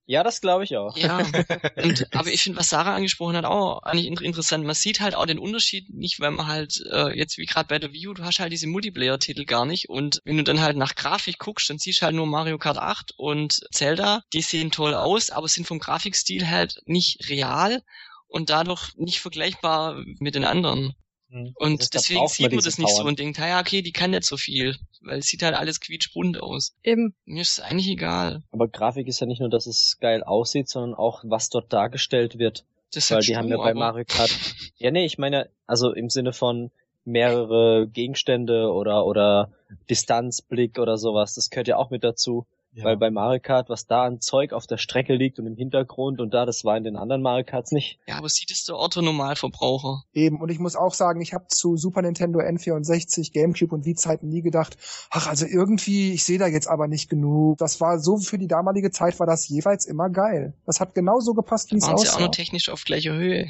[0.08, 0.96] ja, das glaube ich auch.
[0.96, 1.18] Ja,
[1.76, 4.64] und, aber ich finde, was Sarah angesprochen hat, auch eigentlich interessant.
[4.64, 7.78] Man sieht halt auch den Unterschied nicht, weil man halt äh, jetzt wie gerade bei
[7.78, 10.94] der View, du hast halt diese Multiplayer-Titel gar nicht und wenn du dann halt nach
[10.94, 14.94] Grafik guckst, dann siehst du halt nur Mario Kart 8 und Zelda, die sehen toll
[14.94, 17.82] aus, aber sind vom Grafikstil halt nicht real
[18.28, 20.94] und dadurch nicht vergleichbar mit den anderen.
[21.28, 21.52] Mhm.
[21.56, 23.02] Und das deswegen sieht man das nicht Power.
[23.02, 25.80] so und denkt, ja, okay, die kann nicht so viel, weil es sieht halt alles
[25.80, 26.74] quietschbunt aus.
[26.82, 27.14] Eben.
[27.24, 28.42] Mir ist es eigentlich egal.
[28.50, 32.38] Aber Grafik ist ja nicht nur, dass es geil aussieht, sondern auch, was dort dargestellt
[32.38, 32.64] wird.
[32.92, 34.30] Das weil die haben ja bei Mario Kart.
[34.76, 36.70] ja, nee, ich meine, also im Sinne von
[37.04, 39.50] mehrere Gegenstände oder oder
[39.90, 42.46] Distanzblick oder sowas, das gehört ja auch mit dazu.
[42.78, 42.84] Ja.
[42.84, 46.20] Weil bei Mario Kart, was da an Zeug auf der Strecke liegt und im Hintergrund
[46.20, 47.98] und da, das war in den anderen Mario Karts nicht.
[48.06, 50.04] Ja, aber sieht es der Otto Normalverbraucher.
[50.12, 54.28] Eben, und ich muss auch sagen, ich habe zu Super Nintendo N64, Gamecube und Wii-Zeiten
[54.28, 54.76] nie gedacht,
[55.10, 57.58] ach, also irgendwie, ich sehe da jetzt aber nicht genug.
[57.58, 60.54] Das war so, für die damalige Zeit war das jeweils immer geil.
[60.64, 61.96] Das hat genauso gepasst, wie es aussah.
[61.96, 63.48] Waren sie auch noch technisch auf gleicher Höhe.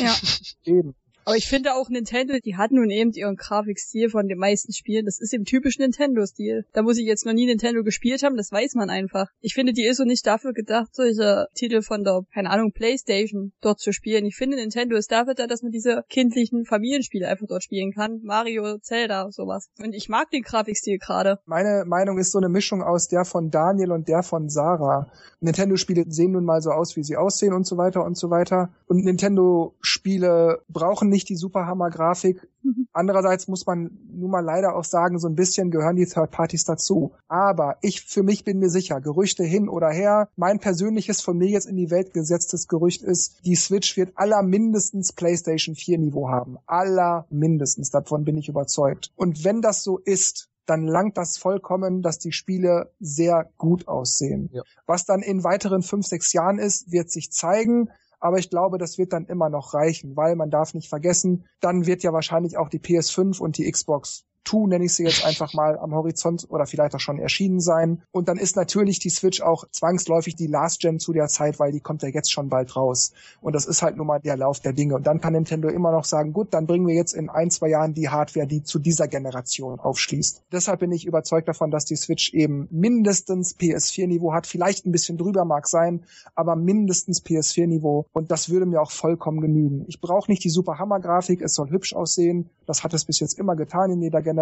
[0.00, 0.14] Ja.
[0.62, 0.94] Eben.
[1.28, 5.04] Aber ich finde auch Nintendo, die hat nun eben ihren Grafikstil von den meisten Spielen.
[5.04, 6.64] Das ist im typischen Nintendo-Stil.
[6.72, 9.26] Da muss ich jetzt noch nie Nintendo gespielt haben, das weiß man einfach.
[9.42, 13.52] Ich finde, die ist so nicht dafür gedacht, solche Titel von der, keine Ahnung, Playstation
[13.60, 14.24] dort zu spielen.
[14.24, 18.22] Ich finde, Nintendo ist dafür da, dass man diese kindlichen Familienspiele einfach dort spielen kann.
[18.22, 19.68] Mario, Zelda, sowas.
[19.84, 21.40] Und ich mag den Grafikstil gerade.
[21.44, 25.12] Meine Meinung ist so eine Mischung aus der von Daniel und der von Sarah.
[25.40, 28.70] Nintendo-Spiele sehen nun mal so aus, wie sie aussehen und so weiter und so weiter.
[28.86, 32.48] Und Nintendo-Spiele brauchen nicht nicht die Superhammer-Grafik.
[32.62, 32.86] Mhm.
[32.92, 36.64] Andererseits muss man nun mal leider auch sagen, so ein bisschen gehören die Third Parties
[36.64, 37.12] dazu.
[37.26, 41.48] Aber ich für mich bin mir sicher, Gerüchte hin oder her, mein persönliches von mir
[41.48, 46.28] jetzt in die Welt gesetztes Gerücht ist, die Switch wird aller mindestens PlayStation 4 Niveau
[46.28, 46.58] haben.
[46.66, 47.90] Aller mindestens.
[47.90, 49.10] Davon bin ich überzeugt.
[49.16, 54.50] Und wenn das so ist, dann langt das vollkommen, dass die Spiele sehr gut aussehen.
[54.52, 54.62] Ja.
[54.86, 57.88] Was dann in weiteren fünf, sechs Jahren ist, wird sich zeigen.
[58.20, 61.86] Aber ich glaube, das wird dann immer noch reichen, weil man darf nicht vergessen, dann
[61.86, 65.52] wird ja wahrscheinlich auch die PS5 und die Xbox 2, nenne ich sie jetzt einfach
[65.54, 68.02] mal, am Horizont oder vielleicht auch schon erschienen sein.
[68.12, 71.72] Und dann ist natürlich die Switch auch zwangsläufig die Last Gen zu der Zeit, weil
[71.72, 73.12] die kommt ja jetzt schon bald raus.
[73.40, 74.94] Und das ist halt nun mal der Lauf der Dinge.
[74.94, 77.68] Und dann kann Nintendo immer noch sagen, gut, dann bringen wir jetzt in ein, zwei
[77.68, 80.44] Jahren die Hardware, die zu dieser Generation aufschließt.
[80.52, 84.46] Deshalb bin ich überzeugt davon, dass die Switch eben mindestens PS4-Niveau hat.
[84.46, 88.06] Vielleicht ein bisschen drüber mag sein, aber mindestens PS4-Niveau.
[88.12, 89.84] Und das würde mir auch vollkommen genügen.
[89.88, 92.50] Ich brauche nicht die super Hammer-Grafik, es soll hübsch aussehen.
[92.66, 94.37] Das hat es bis jetzt immer getan in jeder Generation.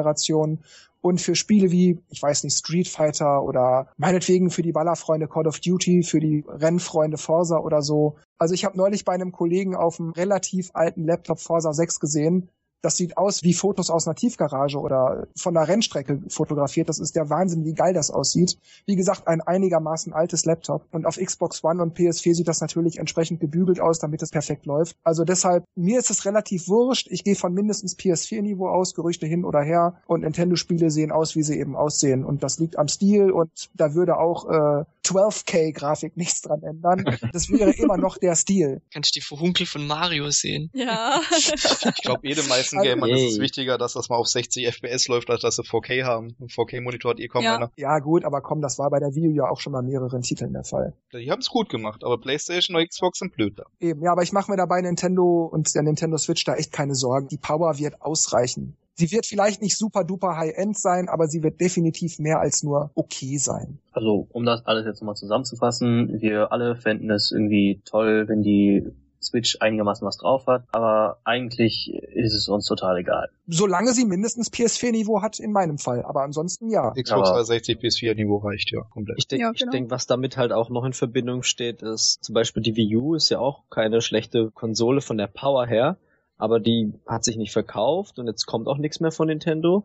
[1.00, 5.46] Und für Spiele wie, ich weiß nicht, Street Fighter oder meinetwegen für die Ballerfreunde Call
[5.46, 8.16] of Duty, für die Rennfreunde Forza oder so.
[8.38, 12.48] Also ich habe neulich bei einem Kollegen auf einem relativ alten Laptop Forza 6 gesehen,
[12.82, 16.88] das sieht aus wie Fotos aus einer Tiefgarage oder von einer Rennstrecke fotografiert.
[16.88, 18.58] Das ist der Wahnsinn, wie geil das aussieht.
[18.86, 20.86] Wie gesagt, ein einigermaßen altes Laptop.
[20.92, 24.66] Und auf Xbox One und PS4 sieht das natürlich entsprechend gebügelt aus, damit es perfekt
[24.66, 24.96] läuft.
[25.02, 27.08] Also deshalb, mir ist es relativ wurscht.
[27.10, 30.00] Ich gehe von mindestens PS4-Niveau aus, Gerüchte hin oder her.
[30.06, 32.24] Und Nintendo-Spiele sehen aus, wie sie eben aussehen.
[32.24, 37.04] Und das liegt am Stil und da würde auch äh, 12K-Grafik nichts dran ändern.
[37.32, 38.82] Das wäre immer noch der Stil.
[38.92, 40.70] Kannst du die Verhunkel von Mario sehen?
[40.74, 41.20] Ja.
[41.30, 45.30] ich glaube, jedem meisten Gamern ist es wichtiger, dass das mal auf 60 FPS läuft,
[45.30, 46.36] als dass sie 4K haben.
[46.40, 47.56] Ein 4K-Monitor hat eh kaum ja.
[47.56, 47.72] einer.
[47.76, 50.22] Ja gut, aber komm, das war bei der Wii U ja auch schon bei mehreren
[50.22, 50.94] Titeln der Fall.
[51.12, 53.64] Die haben es gut gemacht, aber PlayStation und Xbox sind blöd da.
[53.80, 56.94] Eben, ja, aber ich mache mir dabei Nintendo und der Nintendo Switch da echt keine
[56.94, 57.28] Sorgen.
[57.28, 61.60] Die Power wird ausreichen Sie wird vielleicht nicht super duper High-End sein, aber sie wird
[61.60, 63.78] definitiv mehr als nur okay sein.
[63.92, 68.86] Also, um das alles jetzt nochmal zusammenzufassen, wir alle fänden es irgendwie toll, wenn die
[69.22, 73.28] Switch einigermaßen was drauf hat, aber eigentlich ist es uns total egal.
[73.48, 76.02] Solange sie mindestens PS4-Niveau hat, in meinem Fall.
[76.04, 76.90] Aber ansonsten ja.
[76.92, 79.18] Xbox Aber- 360 PS4-Niveau reicht ja komplett.
[79.18, 79.72] Ich denke, Ja, genau.
[79.72, 83.14] denk, was damit halt auch noch in Verbindung steht, ist zum Beispiel die Wii U
[83.14, 85.96] ist ja auch keine schlechte Konsole von der Power her,
[86.38, 89.84] aber die hat sich nicht verkauft und jetzt kommt auch nichts mehr von Nintendo.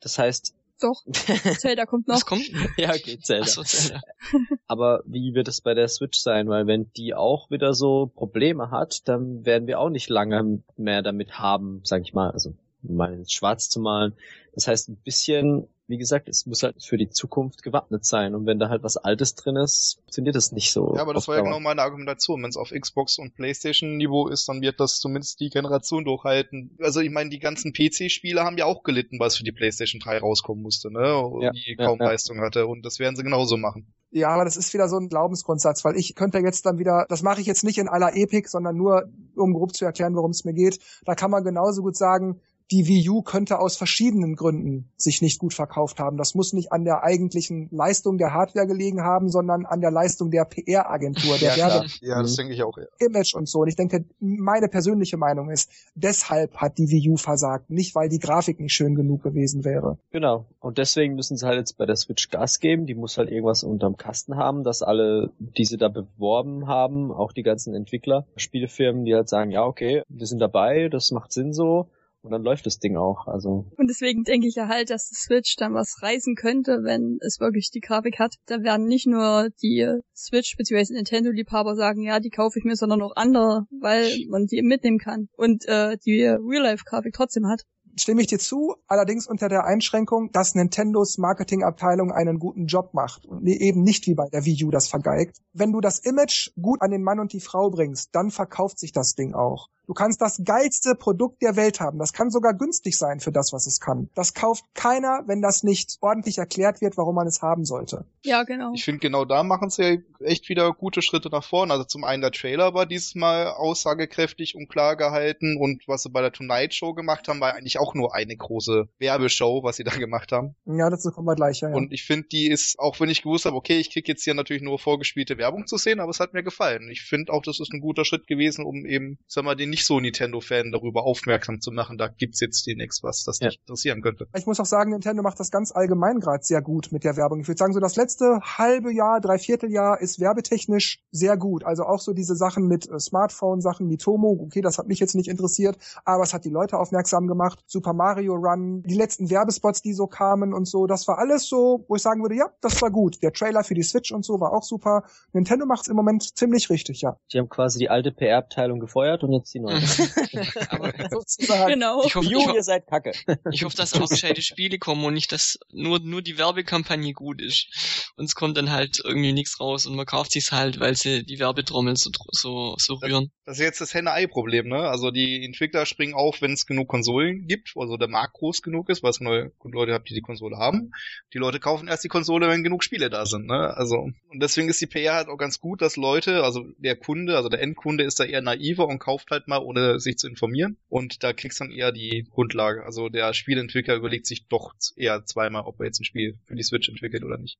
[0.00, 1.02] Das heißt, Doch,
[1.58, 2.16] Zelda kommt noch.
[2.16, 2.50] Was kommt?
[2.76, 3.44] ja, geht Zelda.
[3.44, 4.00] Achso, Zelda.
[4.66, 6.48] Aber wie wird es bei der Switch sein?
[6.48, 11.02] Weil wenn die auch wieder so Probleme hat, dann werden wir auch nicht lange mehr
[11.02, 14.14] damit haben, sag ich mal, also mal ins Schwarz zu malen.
[14.54, 18.34] Das heißt, ein bisschen, wie gesagt, es muss halt für die Zukunft gewappnet sein.
[18.34, 20.94] Und wenn da halt was Altes drin ist, funktioniert das nicht so.
[20.96, 22.42] Ja, aber das war ja genau meine Argumentation.
[22.42, 26.78] Wenn es auf Xbox und PlayStation-Niveau ist, dann wird das zumindest die Generation durchhalten.
[26.80, 30.20] Also ich meine, die ganzen PC-Spiele haben ja auch gelitten, was für die PlayStation 3
[30.20, 31.14] rauskommen musste, ne?
[31.18, 32.06] Und Ja, die ja, kaum ja.
[32.06, 32.66] Leistung hatte.
[32.66, 33.92] Und das werden sie genauso machen.
[34.10, 37.22] Ja, aber das ist wieder so ein Glaubensgrundsatz, weil ich könnte jetzt dann wieder, das
[37.22, 40.44] mache ich jetzt nicht in aller Epik, sondern nur, um grob zu erklären, worum es
[40.44, 40.78] mir geht.
[41.04, 42.40] Da kann man genauso gut sagen,
[42.72, 46.16] die Wii U könnte aus verschiedenen Gründen sich nicht gut verkauft haben.
[46.16, 50.30] Das muss nicht an der eigentlichen Leistung der Hardware gelegen haben, sondern an der Leistung
[50.30, 51.68] der PR-Agentur, der ja.
[51.68, 52.78] Werbe Ja, das denke ich auch.
[52.78, 52.84] Ja.
[52.98, 53.60] Image und so.
[53.60, 58.08] Und ich denke, meine persönliche Meinung ist, deshalb hat die Wii U versagt, nicht weil
[58.08, 59.98] die Grafik nicht schön genug gewesen wäre.
[60.10, 60.46] Genau.
[60.58, 62.86] Und deswegen müssen sie halt jetzt bei der Switch Gas geben.
[62.86, 67.32] Die muss halt irgendwas unterm Kasten haben, dass alle, die sie da beworben haben, auch
[67.32, 71.52] die ganzen Entwickler, Spielefirmen, die halt sagen, ja, okay, wir sind dabei, das macht Sinn
[71.52, 71.90] so.
[72.22, 73.26] Und dann läuft das Ding auch.
[73.26, 77.18] Also, Und deswegen denke ich ja halt, dass die Switch dann was reißen könnte, wenn
[77.20, 78.36] es wirklich die Grafik hat.
[78.46, 80.94] Da werden nicht nur die Switch bzw.
[80.94, 85.28] Nintendo-Liebhaber sagen, ja, die kaufe ich mir, sondern auch andere, weil man die mitnehmen kann
[85.36, 87.62] und äh, die Real-Life-Grafik trotzdem hat.
[87.98, 93.26] Stimme ich dir zu, allerdings unter der Einschränkung, dass Nintendos Marketingabteilung einen guten Job macht
[93.26, 95.36] und eben nicht wie bei der Wii U das vergeigt.
[95.52, 98.92] Wenn du das Image gut an den Mann und die Frau bringst, dann verkauft sich
[98.92, 99.68] das Ding auch.
[99.92, 101.98] Du kannst das geilste Produkt der Welt haben.
[101.98, 104.08] Das kann sogar günstig sein für das, was es kann.
[104.14, 108.06] Das kauft keiner, wenn das nicht ordentlich erklärt wird, warum man es haben sollte.
[108.24, 108.72] Ja, genau.
[108.74, 111.74] Ich finde, genau da machen sie ja echt wieder gute Schritte nach vorne.
[111.74, 116.08] Also zum einen der Trailer war dieses Mal aussagekräftig und klar gehalten und was sie
[116.08, 119.84] bei der Tonight Show gemacht haben, war eigentlich auch nur eine große Werbeshow, was sie
[119.84, 120.54] da gemacht haben.
[120.64, 121.60] Ja, dazu kommen wir gleich.
[121.60, 121.74] Ja, ja.
[121.74, 124.32] Und ich finde, die ist, auch wenn ich gewusst habe, okay, ich krieg jetzt hier
[124.32, 126.88] natürlich nur vorgespielte Werbung zu sehen, aber es hat mir gefallen.
[126.90, 129.81] Ich finde auch, das ist ein guter Schritt gewesen, um eben, sag mal, den nicht
[129.86, 131.98] so Nintendo-Fan darüber aufmerksam zu machen.
[131.98, 133.48] Da gibt's jetzt demnächst was, das Ja.
[133.48, 134.26] dich interessieren könnte.
[134.36, 137.40] Ich muss auch sagen, Nintendo macht das ganz allgemein gerade sehr gut mit der Werbung.
[137.40, 141.64] Ich würde sagen, so das letzte halbe Jahr, Dreivierteljahr ist werbetechnisch sehr gut.
[141.64, 145.28] Also auch so diese Sachen mit äh, Smartphone-Sachen, Mitomo, okay, das hat mich jetzt nicht
[145.28, 147.62] interessiert, aber es hat die Leute aufmerksam gemacht.
[147.66, 151.84] Super Mario Run, die letzten Werbespots, die so kamen und so, das war alles so,
[151.88, 153.22] wo ich sagen würde, ja, das war gut.
[153.22, 155.04] Der Trailer für die Switch und so war auch super.
[155.32, 157.16] Nintendo macht es im Moment ziemlich richtig, ja.
[157.32, 159.82] die haben quasi die alte PR-Abteilung gefeuert und jetzt die neue.
[160.70, 161.72] Aber Sozusagen.
[161.72, 162.04] Genau.
[162.04, 163.12] ich hoffe, ich, Ju, ho ihr seid kacke.
[163.50, 167.40] ich hoffe, dass auch gescheite Spiele kommen und nicht, dass nur, nur die Werbekampagne gut
[167.40, 168.12] ist.
[168.16, 171.24] Und es kommt dann halt irgendwie nichts raus und man kauft sich's halt, weil sie
[171.24, 173.30] die Werbetrommel so, so, so rühren.
[173.46, 174.88] Das ist jetzt das Henne-Ei-Problem, ne?
[174.88, 178.88] Also die Entwickler springen auf, wenn es genug Konsolen gibt, also der Markt groß genug
[178.88, 180.92] ist, weil es neue Leute habt, die die Konsole haben.
[181.32, 183.74] Die Leute kaufen erst die Konsole, wenn genug Spiele da sind, ne?
[183.76, 187.36] Also, und deswegen ist die PR halt auch ganz gut, dass Leute, also der Kunde,
[187.36, 190.76] also der Endkunde ist da eher naiver und kauft halt mal, ohne sich zu informieren.
[190.88, 192.84] Und da kriegst dann eher die Grundlage.
[192.84, 196.62] Also der Spielentwickler überlegt sich doch eher zweimal, ob er jetzt ein Spiel für die
[196.62, 197.58] Switch entwickelt oder nicht.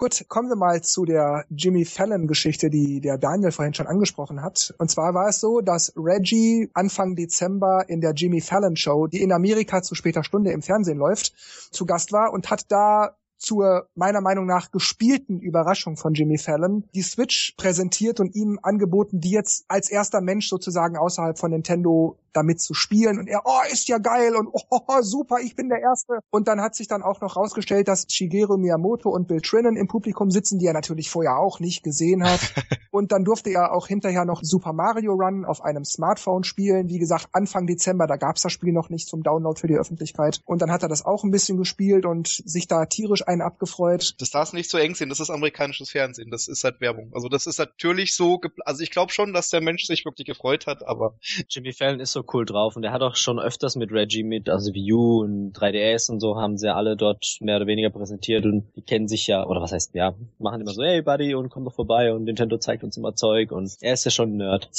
[0.00, 4.72] Gut, kommen wir mal zu der Jimmy Fallon-Geschichte, die der Daniel vorhin schon angesprochen hat.
[4.78, 9.20] Und zwar war es so, dass Reggie Anfang Dezember in der Jimmy Fallon Show, die
[9.20, 11.32] in Amerika zu später Stunde im Fernsehen läuft,
[11.72, 16.84] zu Gast war und hat da zur meiner Meinung nach gespielten Überraschung von Jimmy Fallon
[16.94, 22.16] die Switch präsentiert und ihm angeboten, die jetzt als erster Mensch sozusagen außerhalb von Nintendo
[22.32, 25.80] damit zu spielen und er, oh, ist ja geil und oh, super, ich bin der
[25.80, 26.20] Erste.
[26.30, 29.88] Und dann hat sich dann auch noch rausgestellt, dass Shigeru Miyamoto und Bill Trinan im
[29.88, 32.40] Publikum sitzen, die er natürlich vorher auch nicht gesehen hat.
[32.90, 36.88] und dann durfte er auch hinterher noch Super Mario Run auf einem Smartphone spielen.
[36.88, 40.40] Wie gesagt, Anfang Dezember, da gab's das Spiel noch nicht zum Download für die Öffentlichkeit.
[40.44, 44.14] Und dann hat er das auch ein bisschen gespielt und sich da tierisch einen abgefreut.
[44.20, 47.12] Das darfst nicht so eng sehen, das ist amerikanisches Fernsehen, das ist halt Werbung.
[47.14, 50.26] Also das ist natürlich so, gepl- also ich glaube schon, dass der Mensch sich wirklich
[50.26, 53.76] gefreut hat, aber Jimmy Fallon ist so cool drauf und der hat auch schon öfters
[53.76, 57.56] mit Reggie mit, also Wii U und 3DS und so haben sie alle dort mehr
[57.56, 60.82] oder weniger präsentiert und die kennen sich ja, oder was heißt, ja, machen immer so,
[60.82, 64.04] hey Buddy und komm doch vorbei und Nintendo zeigt uns immer Zeug und er ist
[64.04, 64.70] ja schon ein Nerd.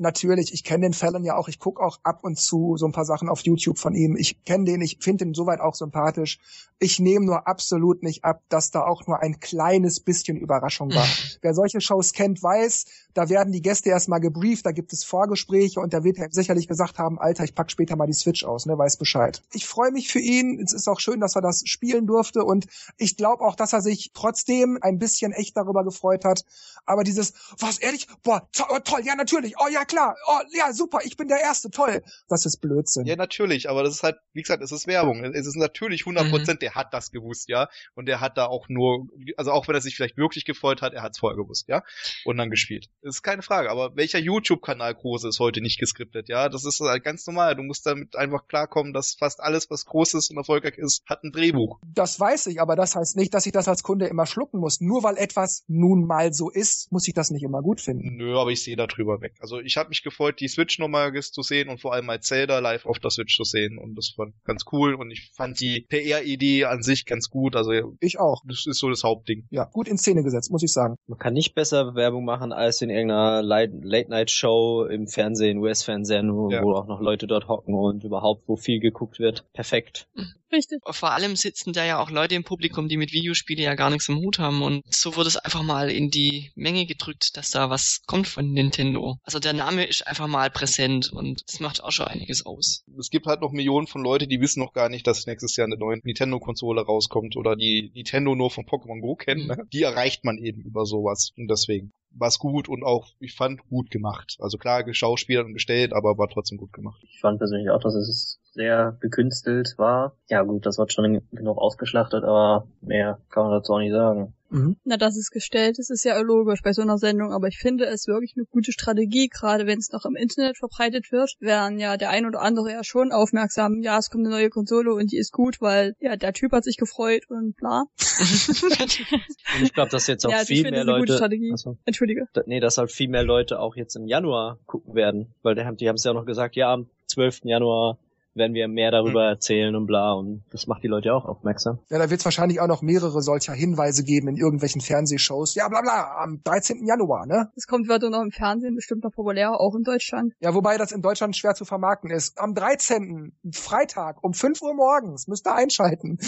[0.00, 1.48] Natürlich, ich kenne den Fallon ja auch.
[1.48, 4.16] Ich gucke auch ab und zu so ein paar Sachen auf YouTube von ihm.
[4.16, 6.38] Ich kenne den, ich finde ihn soweit auch sympathisch.
[6.78, 11.06] Ich nehme nur absolut nicht ab, dass da auch nur ein kleines bisschen Überraschung war.
[11.42, 15.80] Wer solche Shows kennt, weiß, da werden die Gäste erstmal gebrieft, da gibt es Vorgespräche
[15.80, 18.78] und der wird sicherlich gesagt haben, Alter, ich pack später mal die Switch aus, ne,
[18.78, 19.42] weiß Bescheid.
[19.52, 20.60] Ich freue mich für ihn.
[20.62, 23.80] Es ist auch schön, dass er das spielen durfte und ich glaube auch, dass er
[23.80, 26.44] sich trotzdem ein bisschen echt darüber gefreut hat.
[26.86, 30.72] Aber dieses, was ehrlich, boah, to oh, toll, ja natürlich, oh ja klar, oh ja
[30.72, 32.02] super, ich bin der Erste, toll.
[32.28, 33.06] Das ist Blödsinn.
[33.06, 35.24] Ja, natürlich, aber das ist halt, wie gesagt, es ist Werbung.
[35.24, 36.64] Es ist natürlich 100 Prozent, mhm.
[36.66, 37.68] der hat das gewusst, ja.
[37.94, 40.92] Und der hat da auch nur, also auch wenn er sich vielleicht wirklich gefreut hat,
[40.92, 41.82] er hat es vorher gewusst, ja.
[42.24, 42.88] Und dann gespielt.
[43.02, 46.48] Das ist keine Frage, aber welcher YouTube-Kanal groß ist heute nicht geskriptet, ja?
[46.48, 47.56] Das ist halt ganz normal.
[47.56, 51.24] Du musst damit einfach klarkommen, dass fast alles, was groß ist und erfolgreich ist, hat
[51.24, 51.78] ein Drehbuch.
[51.94, 54.80] Das weiß ich, aber das heißt nicht, dass ich das als Kunde immer schlucken muss.
[54.80, 58.16] Nur weil etwas nun mal so ist, muss ich das nicht immer gut finden.
[58.16, 59.34] Nö, aber ich sehe da drüber weg.
[59.40, 62.58] Also ich habe mich gefreut, die Switch nochmal zu sehen und vor allem mal Zelda
[62.58, 65.86] live auf der Switch zu sehen und das war ganz cool und ich fand die
[65.88, 67.56] PR-Idee an sich ganz gut.
[67.56, 68.42] Also ich auch.
[68.46, 69.46] Das ist so das Hauptding.
[69.50, 70.96] Ja, gut in Szene gesetzt, muss ich sagen.
[71.06, 76.62] Man kann nicht besser Werbung machen als in irgendeiner Late-Night-Show im Fernsehen, US-Fernsehen, wo, ja.
[76.62, 79.44] wo auch noch Leute dort hocken und überhaupt, wo viel geguckt wird.
[79.52, 80.08] Perfekt.
[80.50, 80.80] Richtig.
[80.90, 84.08] Vor allem sitzen da ja auch Leute im Publikum, die mit Videospiele ja gar nichts
[84.08, 87.68] im Hut haben und so wurde es einfach mal in die Menge gedrückt, dass da
[87.68, 89.18] was kommt von Nintendo.
[89.24, 92.84] Also der Name ist einfach mal präsent und das macht auch schon einiges aus.
[92.98, 95.66] Es gibt halt noch Millionen von Leute, die wissen noch gar nicht, dass nächstes Jahr
[95.66, 99.42] eine neue Nintendo-Konsole rauskommt oder die Nintendo nur von Pokémon Go kennen.
[99.42, 99.48] Mhm.
[99.48, 99.68] Ne?
[99.72, 103.60] Die erreicht man eben über sowas und deswegen war es gut und auch, ich fand,
[103.68, 104.36] gut gemacht.
[104.40, 107.00] Also klar, geschauspielert und gestellt, aber war trotzdem gut gemacht.
[107.02, 110.16] Ich fand persönlich auch, dass es sehr gekünstelt war.
[110.28, 114.34] Ja gut, das wird schon genug ausgeschlachtet, aber mehr kann man dazu auch nicht sagen.
[114.50, 114.76] Mhm.
[114.84, 117.84] Na, das ist gestellt, das ist ja logisch bei so einer Sendung, aber ich finde
[117.84, 121.96] es wirklich eine gute Strategie, gerade wenn es noch im Internet verbreitet wird, werden ja
[121.96, 125.18] der ein oder andere ja schon aufmerksam, ja, es kommt eine neue Konsole und die
[125.18, 127.84] ist gut, weil ja, der Typ hat sich gefreut und bla.
[129.56, 131.20] und ich glaube, dass jetzt auch ja, also viel mehr Leute,
[131.52, 132.26] also, Entschuldige.
[132.32, 135.62] Da, nee, dass halt viel mehr Leute auch jetzt im Januar gucken werden, weil die
[135.62, 137.40] haben die haben es ja noch gesagt, ja, am 12.
[137.44, 137.98] Januar
[138.38, 139.34] werden wir mehr darüber mhm.
[139.34, 140.12] erzählen und bla.
[140.12, 141.78] Und das macht die Leute auch aufmerksam.
[141.90, 145.54] Ja, da wird es wahrscheinlich auch noch mehrere solcher Hinweise geben in irgendwelchen Fernsehshows.
[145.54, 146.86] Ja, bla bla, am 13.
[146.86, 147.50] Januar, ne?
[147.54, 150.34] Das kommt wird noch im Fernsehen bestimmt noch populär, auch in Deutschland.
[150.40, 152.38] Ja, wobei das in Deutschland schwer zu vermarkten ist.
[152.38, 153.32] Am 13.
[153.52, 156.18] Freitag um 5 Uhr morgens müsst ihr einschalten.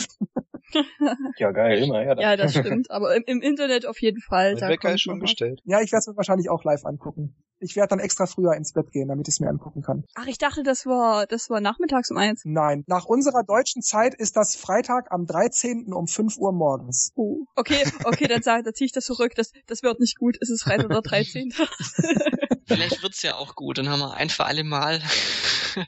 [1.39, 2.17] ja, geil, immer her.
[2.19, 2.91] Ja, das stimmt.
[2.91, 4.55] Aber im, im Internet auf jeden Fall.
[4.57, 5.61] Der Wecker ist schon gestellt.
[5.65, 7.35] Ja, ich werde es wahrscheinlich auch live angucken.
[7.61, 10.05] Ich werde dann extra früher ins Bett gehen, damit ich es mir angucken kann.
[10.15, 12.43] Ach, ich dachte, das war, das war nachmittags um eins.
[12.45, 15.93] Nein, nach unserer deutschen Zeit ist das Freitag am 13.
[15.93, 17.13] um 5 Uhr morgens.
[17.15, 19.35] Oh, okay, okay, dann sag, dann ziehe ich das zurück.
[19.35, 20.37] Das, das wird nicht gut.
[20.41, 21.53] Es ist Freitag der 13.
[22.71, 23.79] Vielleicht wird's ja auch gut.
[23.79, 25.01] Dann haben wir ein für alle Mal.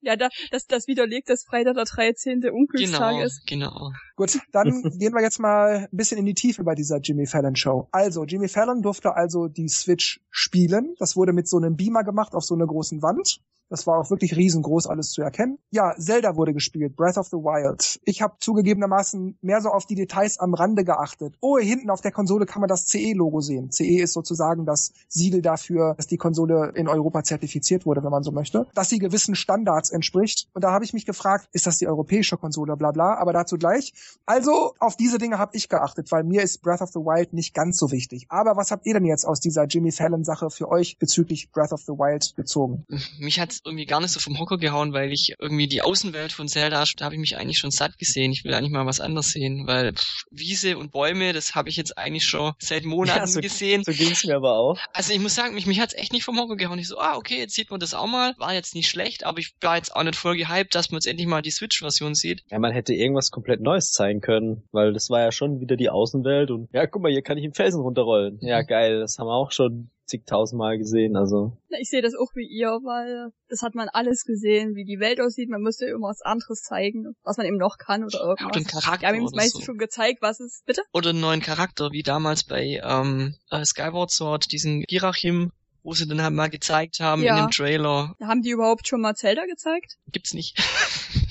[0.00, 2.42] ja, da, das, das widerlegt, dass Freitag der 13.
[2.50, 3.46] Unglückstag genau, ist.
[3.46, 3.92] Genau.
[4.16, 7.56] Gut, dann gehen wir jetzt mal ein bisschen in die Tiefe bei dieser Jimmy Fallon
[7.56, 7.88] Show.
[7.92, 10.94] Also, Jimmy Fallon durfte also die Switch spielen.
[10.98, 13.40] Das wurde mit so einem Beamer gemacht auf so einer großen Wand.
[13.70, 15.58] Das war auch wirklich riesengroß alles zu erkennen.
[15.70, 18.00] Ja, Zelda wurde gespielt, Breath of the Wild.
[18.04, 21.36] Ich habe zugegebenermaßen mehr so auf die Details am Rande geachtet.
[21.40, 23.70] Oh, hinten auf der Konsole kann man das CE-Logo sehen.
[23.70, 28.24] CE ist sozusagen das Siegel dafür, dass die Konsole in Europa zertifiziert wurde, wenn man
[28.24, 28.66] so möchte.
[28.74, 30.48] Dass sie gewissen Standards entspricht.
[30.52, 33.56] Und da habe ich mich gefragt, ist das die europäische Konsole, bla bla, aber dazu
[33.56, 33.94] gleich.
[34.26, 37.54] Also, auf diese Dinge habe ich geachtet, weil mir ist Breath of the Wild nicht
[37.54, 38.26] ganz so wichtig.
[38.30, 41.82] Aber was habt ihr denn jetzt aus dieser Jimmy Fallon-Sache für euch bezüglich Breath of
[41.82, 42.84] the Wild gezogen?
[43.20, 46.48] Mich hat irgendwie gar nicht so vom Hocker gehauen, weil ich irgendwie die Außenwelt von
[46.48, 48.32] Zelda, da habe ich mich eigentlich schon satt gesehen.
[48.32, 51.76] Ich will eigentlich mal was anderes sehen, weil pff, Wiese und Bäume, das habe ich
[51.76, 53.82] jetzt eigentlich schon seit Monaten ja, so, gesehen.
[53.84, 54.78] So ging's mir aber auch.
[54.92, 56.78] Also ich muss sagen, mich, mich hat's echt nicht vom Hocker gehauen.
[56.78, 58.34] Ich so, ah, okay, jetzt sieht man das auch mal.
[58.38, 61.06] War jetzt nicht schlecht, aber ich war jetzt auch nicht voll gehypt, dass man jetzt
[61.06, 62.42] endlich mal die Switch-Version sieht.
[62.50, 65.90] Ja, man hätte irgendwas komplett Neues zeigen können, weil das war ja schon wieder die
[65.90, 68.38] Außenwelt und ja, guck mal, hier kann ich einen Felsen runterrollen.
[68.40, 71.56] Ja, geil, das haben wir auch schon zigtausendmal gesehen, also.
[71.80, 75.20] Ich sehe das auch wie ihr, weil das hat man alles gesehen, wie die Welt
[75.20, 75.48] aussieht.
[75.48, 78.40] Man müsste immer was anderes zeigen, was man eben noch kann oder irgendwas.
[78.40, 79.06] Ja, oder einen Charakter.
[79.06, 79.66] Ja, wir haben meistens so.
[79.66, 80.82] schon gezeigt, was es, bitte?
[80.92, 86.06] Oder einen neuen Charakter, wie damals bei ähm, äh, Skyward Sword, diesen Girachim, wo sie
[86.06, 87.38] dann halt mal gezeigt haben ja.
[87.38, 88.14] in dem Trailer.
[88.20, 89.96] Haben die überhaupt schon mal Zelda gezeigt?
[90.12, 90.58] Gibt's nicht.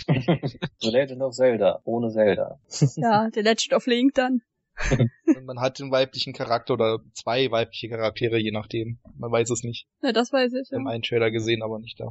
[0.08, 2.60] The Legend of Zelda, ohne Zelda.
[2.96, 4.42] ja, The Legend of Link dann.
[5.46, 9.00] man hat den weiblichen Charakter oder zwei weibliche Charaktere, je nachdem.
[9.18, 9.88] Man weiß es nicht.
[10.02, 10.72] Ja, das weiß ich.
[10.72, 12.10] Wir haben einen Trailer gesehen, aber nicht da.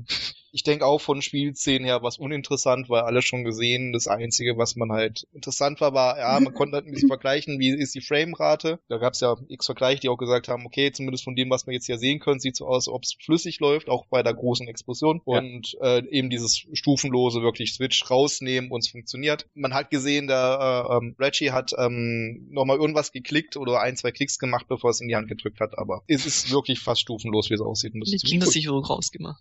[0.59, 4.75] Ich denke auch von Spielszenen her was uninteressant, weil alle schon gesehen, das Einzige, was
[4.75, 8.01] man halt interessant war, war, ja, man konnte halt ein bisschen vergleichen, wie ist die
[8.01, 8.81] Framerate.
[8.89, 11.69] Da gab es ja x Vergleiche, die auch gesagt haben, okay, zumindest von dem, was
[11.69, 14.35] wir jetzt hier sehen können, sieht so aus, ob es flüssig läuft, auch bei der
[14.35, 15.23] großen Explosion.
[15.27, 15.39] Ja.
[15.39, 19.47] Und äh, eben dieses stufenlose wirklich Switch rausnehmen und es funktioniert.
[19.55, 24.11] Man hat gesehen, der äh, ähm, Reggie hat ähm, nochmal irgendwas geklickt oder ein, zwei
[24.11, 27.49] Klicks gemacht, bevor es in die Hand gedrückt hat, aber es ist wirklich fast stufenlos,
[27.49, 27.95] wie es aussieht.
[27.95, 29.41] Die ist ziemlich Kindersicherung rausgemacht.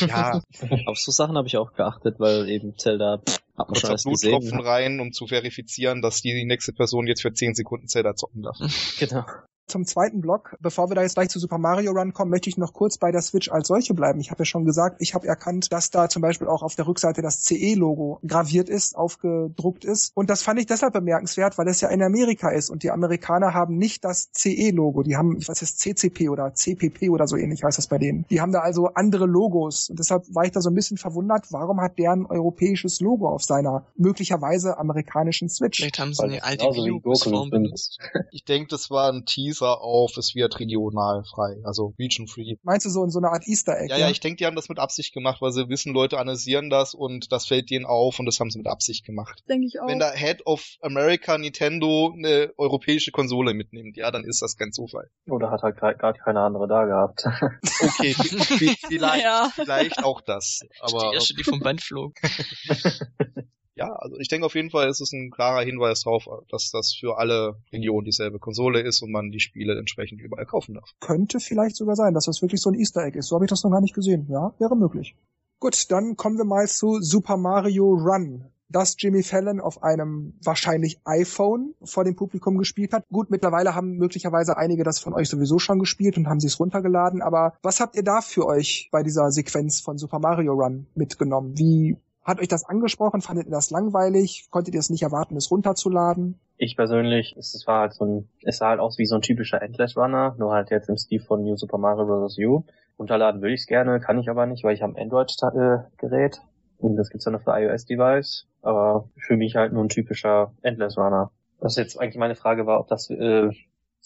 [0.00, 0.42] Ja,
[0.86, 4.58] Auf so Sachen habe ich auch geachtet, weil eben Zelda pff, hat man schon Bluttropfen
[4.58, 4.60] gesehen.
[4.60, 8.56] rein, um zu verifizieren, dass die nächste Person jetzt für 10 Sekunden Zelda zocken darf.
[8.98, 9.24] Genau.
[9.66, 12.58] Zum zweiten Block, bevor wir da jetzt gleich zu Super Mario Run kommen, möchte ich
[12.58, 14.20] noch kurz bei der Switch als solche bleiben.
[14.20, 16.86] Ich habe ja schon gesagt, ich habe erkannt, dass da zum Beispiel auch auf der
[16.86, 20.12] Rückseite das CE-Logo graviert ist, aufgedruckt ist.
[20.14, 23.54] Und das fand ich deshalb bemerkenswert, weil es ja in Amerika ist und die Amerikaner
[23.54, 25.02] haben nicht das CE-Logo.
[25.02, 28.26] Die haben, ich weiß jetzt, CCP oder CPP oder so ähnlich heißt das bei denen.
[28.28, 29.88] Die haben da also andere Logos.
[29.88, 33.28] Und deshalb war ich da so ein bisschen verwundert, warum hat der ein europäisches Logo
[33.28, 35.78] auf seiner möglicherweise amerikanischen Switch?
[35.78, 36.66] Vielleicht haben sie eine alte
[37.00, 37.98] Gurken benutzt.
[38.30, 42.56] Ich denke, das war ein Teaser auf, es wird regional frei, also region free.
[42.62, 43.90] Meinst du so in so einer Art Easter Egg?
[43.90, 46.70] Ja, ja, ich denke, die haben das mit Absicht gemacht, weil sie wissen, Leute analysieren
[46.70, 49.42] das und das fällt denen auf und das haben sie mit Absicht gemacht.
[49.48, 49.86] Denke ich auch.
[49.88, 54.72] Wenn der Head of America Nintendo eine europäische Konsole mitnimmt, ja, dann ist das kein
[54.72, 55.08] Zufall.
[55.28, 57.24] Oder hat halt gar gar keine andere da gehabt.
[57.80, 58.14] Okay,
[58.88, 59.50] vielleicht, Ja.
[59.54, 60.60] vielleicht auch das.
[60.80, 62.14] Aber die erste, die vom Band flog.
[63.76, 66.94] ja, also ich denke auf jeden Fall ist es ein klarer Hinweis darauf, dass das
[66.94, 70.90] für alle Regionen dieselbe Konsole ist und man die Spiele entsprechend überall kaufen darf.
[71.00, 73.28] Könnte vielleicht sogar sein, dass das wirklich so ein Easter Egg ist.
[73.28, 74.28] So habe ich das noch gar nicht gesehen.
[74.30, 75.16] Ja, wäre möglich.
[75.58, 78.44] Gut, dann kommen wir mal zu Super Mario Run.
[78.68, 83.04] Das Jimmy Fallon auf einem wahrscheinlich iPhone vor dem Publikum gespielt hat.
[83.10, 86.58] Gut, mittlerweile haben möglicherweise einige das von euch sowieso schon gespielt und haben sie es
[86.58, 87.22] runtergeladen.
[87.22, 91.56] Aber was habt ihr da für euch bei dieser Sequenz von Super Mario Run mitgenommen?
[91.56, 93.20] Wie hat euch das angesprochen?
[93.20, 94.48] Fandet ihr das langweilig?
[94.50, 96.40] Konntet ihr es nicht erwarten, es runterzuladen?
[96.56, 99.60] Ich persönlich, es war halt so ein, es sah halt aus wie so ein typischer
[99.60, 102.38] Endless Runner, nur halt jetzt im Stil von New Super Mario Bros.
[102.38, 102.64] U.
[102.98, 106.40] Runterladen würde ich es gerne, kann ich aber nicht, weil ich habe ein Android-Gerät
[106.78, 110.96] und das gibt's ja nur für iOS-Device, aber für mich halt nur ein typischer Endless
[110.96, 111.30] Runner.
[111.58, 113.50] Was jetzt eigentlich meine Frage war, ob das äh,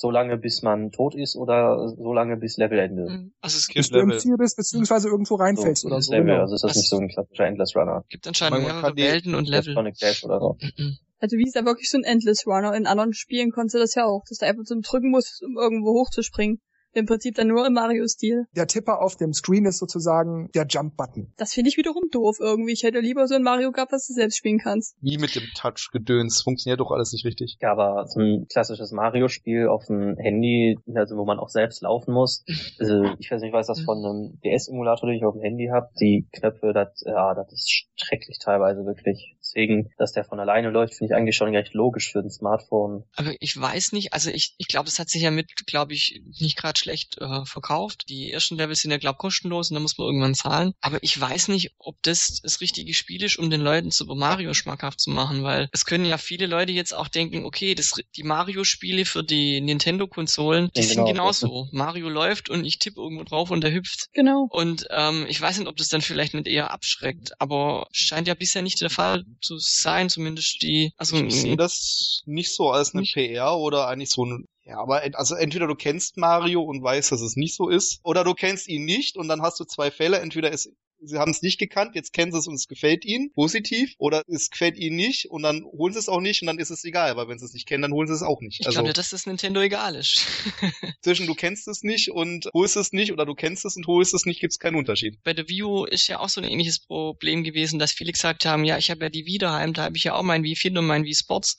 [0.00, 3.02] so lange bis man tot ist oder so lange bis Levelende.
[3.10, 3.32] Mhm.
[3.40, 4.20] Also es Gibt Bis du im Level.
[4.20, 6.12] Ziel bist, beziehungsweise irgendwo reinfällst so, oder so.
[6.12, 6.40] Level, Genau.
[6.42, 8.04] also ist das Das- nicht so ein klassischer Endless Runner.
[8.08, 9.74] gibt anscheinend Man mehrere kann die- Welten und Level.
[9.74, 10.56] Sonic Dash oder so.
[10.60, 10.96] Mhm.
[11.20, 12.72] Also wie ist ja wirklich so ein Endless Runner.
[12.76, 15.56] In anderen Spielen konntest du das ja auch, dass du einfach so drücken musst, um
[15.58, 16.60] irgendwo hochzuspringen.
[16.92, 18.46] Im Prinzip dann nur im Mario-Stil.
[18.56, 21.32] Der Tipper auf dem Screen ist sozusagen der Jump-Button.
[21.36, 22.72] Das finde ich wiederum doof irgendwie.
[22.72, 24.96] Ich hätte lieber so ein Mario gehabt, was du selbst spielen kannst.
[25.00, 27.56] Wie mit dem Touch-Gedöns, funktioniert doch alles nicht richtig.
[27.60, 32.12] Ja, aber so ein klassisches Mario-Spiel auf dem Handy, also wo man auch selbst laufen
[32.12, 32.44] muss.
[32.78, 35.68] Also ich weiß nicht, ich weiß das von einem DS-Emulator, den ich auf dem Handy
[35.72, 35.88] habe.
[36.00, 39.36] Die Knöpfe, das, ja, das ist schrecklich teilweise wirklich.
[39.40, 43.04] Deswegen, dass der von alleine läuft, finde ich eigentlich schon recht logisch für ein Smartphone.
[43.16, 46.20] Aber ich weiß nicht, also ich, ich glaube, es hat sich ja mit, glaube ich,
[46.40, 48.04] nicht gerade schlecht äh, verkauft.
[48.08, 50.72] Die ersten Levels sind ja, glaube kostenlos und da muss man irgendwann zahlen.
[50.80, 54.54] Aber ich weiß nicht, ob das das richtige Spiel ist, um den Leuten Super Mario
[54.54, 58.22] schmackhaft zu machen, weil es können ja viele Leute jetzt auch denken, okay, das, die
[58.22, 61.06] Mario-Spiele für die Nintendo-Konsolen, die Ja, sind genau.
[61.12, 61.68] genauso.
[61.72, 64.06] Mario läuft und ich tippe irgendwo drauf und der hüpft.
[64.12, 64.46] Genau.
[64.50, 68.34] Und ähm, ich weiß nicht, ob das dann vielleicht nicht eher abschreckt, aber scheint ja
[68.34, 72.92] bisher nicht der Fall zu sein, zumindest die, also Ich sehe das nicht so als
[72.94, 73.14] eine Nicht?
[73.14, 77.22] PR oder eigentlich so ein ja, aber also entweder du kennst Mario und weißt, dass
[77.22, 80.18] es nicht so ist, oder du kennst ihn nicht und dann hast du zwei Fälle.
[80.18, 83.32] Entweder ist, sie haben es nicht gekannt, jetzt kennen sie es und es gefällt ihnen,
[83.32, 86.58] positiv, oder es gefällt ihnen nicht und dann holen sie es auch nicht und dann
[86.58, 88.60] ist es egal, weil wenn sie es nicht kennen, dann holen sie es auch nicht.
[88.60, 90.26] ich Also glaube dass das Nintendo egal ist.
[91.02, 94.12] zwischen du kennst es nicht und holst es nicht oder du kennst es und holst
[94.12, 95.16] es nicht, gibt es keinen Unterschied.
[95.24, 98.44] Bei der Wii U ist ja auch so ein ähnliches Problem gewesen, dass viele gesagt
[98.44, 100.56] haben, ja, ich habe ja die Wii daheim, da habe ich ja auch mein Wii
[100.56, 101.56] Fit und mein Wii Sports.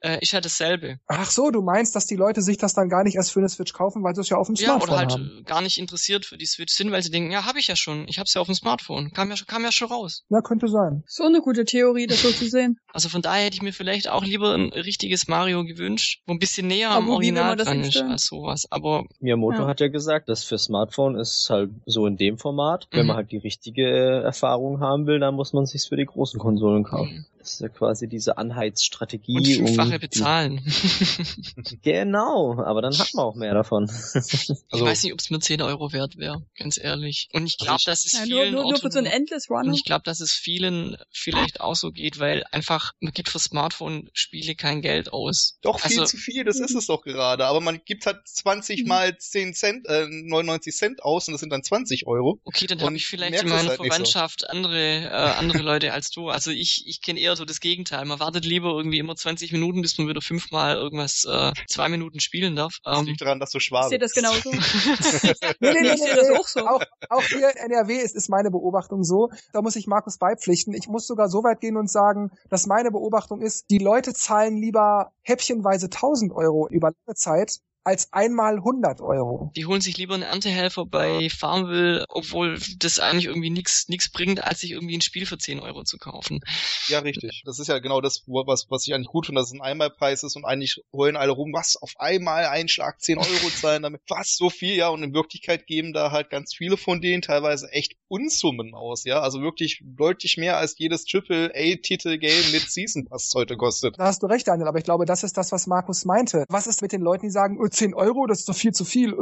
[0.00, 0.98] Äh, ist ja dasselbe.
[1.06, 3.48] Ach so, du meinst, dass die Leute sich das dann gar nicht erst für eine
[3.48, 5.38] Switch kaufen, weil sie es ja auf dem Ja, Smartphone oder halt haben.
[5.40, 7.76] äh, gar nicht interessiert für die Switch sind, weil sie denken, ja, habe ich ja
[7.76, 8.06] schon.
[8.08, 9.12] Ich habe es ja auf dem Smartphone.
[9.12, 10.24] Kam ja, schon- kam ja schon raus.
[10.28, 11.02] Ja, könnte sein.
[11.06, 12.78] So eine gute Theorie, das so zu sehen.
[12.92, 16.38] Also von daher hätte ich mir vielleicht auch lieber ein richtiges Mario gewünscht, wo ein
[16.38, 18.66] bisschen näher am Aber man Original das dran ist als sowas.
[18.70, 19.66] Aber Miyamoto Ja.
[19.66, 22.88] hat ja gesagt, dass für Smartphone ist halt so in dem Format.
[22.90, 23.06] Wenn Mhm.
[23.08, 26.38] man halt die richtige äh, Erfahrung haben will, dann muss man sich's für die großen
[26.38, 27.26] Konsolen kaufen.
[27.44, 29.36] Ist ja quasi diese Anheizstrategie.
[29.58, 30.60] Und fünffache um bezahlen.
[31.82, 33.84] Genau, aber dann hat man auch mehr davon.
[34.14, 37.28] ich Also- weiß nicht, ob es mir 10 Euro wert wäre, ganz ehrlich.
[37.32, 39.06] Und ich Also glaube, ich- dass es Ja, nur, vielen nur, nur für so Autoren-
[39.06, 39.68] Endless Runner.
[39.68, 43.38] Und ich glaube, dass es vielen vielleicht auch so geht, weil einfach, man gibt für
[43.38, 45.58] Smartphone-Spiele kein Geld aus.
[45.62, 47.46] Doch, viel Also- zu viel, das ist es doch gerade.
[47.46, 48.88] Aber man gibt halt 20 Mhm.
[48.88, 52.40] mal 10 Cent, äh, 99 Cent aus und das sind dann 20 Euro.
[52.44, 53.84] Okay, dann habe ich vielleicht in meiner halt nicht so.
[53.84, 56.28] Verwandtschaft andere, äh, andere Leute als du.
[56.28, 58.04] Also ich, ich kenne eher so das Gegenteil.
[58.04, 62.20] Man wartet lieber irgendwie immer 20 Minuten, bis man wieder fünfmal irgendwas äh, zwei Minuten
[62.20, 62.78] spielen darf.
[62.84, 64.26] Das Ähm, liegt daran, dass du ich schwabe sehe das bist.
[64.26, 64.50] genauso.
[65.60, 66.66] Nee, nee, nee, Ich sehe das auch so.
[66.66, 69.30] Auch, auch hier in NRW ist, ist meine Beobachtung so.
[69.52, 70.74] Da muss ich Markus beipflichten.
[70.74, 74.56] Ich muss sogar so weit gehen und sagen, dass meine Beobachtung ist, die Leute zahlen
[74.56, 79.52] lieber häppchenweise 1000 Euro über lange Zeit als einmal 100 Euro.
[79.54, 84.42] die holen sich lieber einen Erntehelfer bei Farmville, obwohl das eigentlich irgendwie nichts nix bringt,
[84.42, 86.40] als sich irgendwie ein Spiel für 10 Euro zu kaufen.
[86.88, 87.42] Ja, richtig.
[87.44, 90.22] Das ist ja genau das, was, was ich eigentlich gut finde, dass es ein Einmalpreis
[90.22, 93.26] ist und eigentlich heulen alle rum, was, auf einmal einen Schlag 10 Euro
[93.60, 97.02] zahlen damit, was, so viel, ja, und in Wirklichkeit geben da halt ganz viele von
[97.02, 103.04] denen teilweise echt Unsummen aus, ja, also wirklich deutlich mehr als jedes Triple-A-Titel-Game mit Season
[103.04, 103.98] Pass heute kostet.
[103.98, 106.44] Da hast du recht, Daniel, aber ich glaube, das ist das, was Markus meinte.
[106.48, 108.84] Was ist mit den Leuten, die sagen, öh, 10 Euro, das ist doch viel zu
[108.84, 109.16] viel, öh,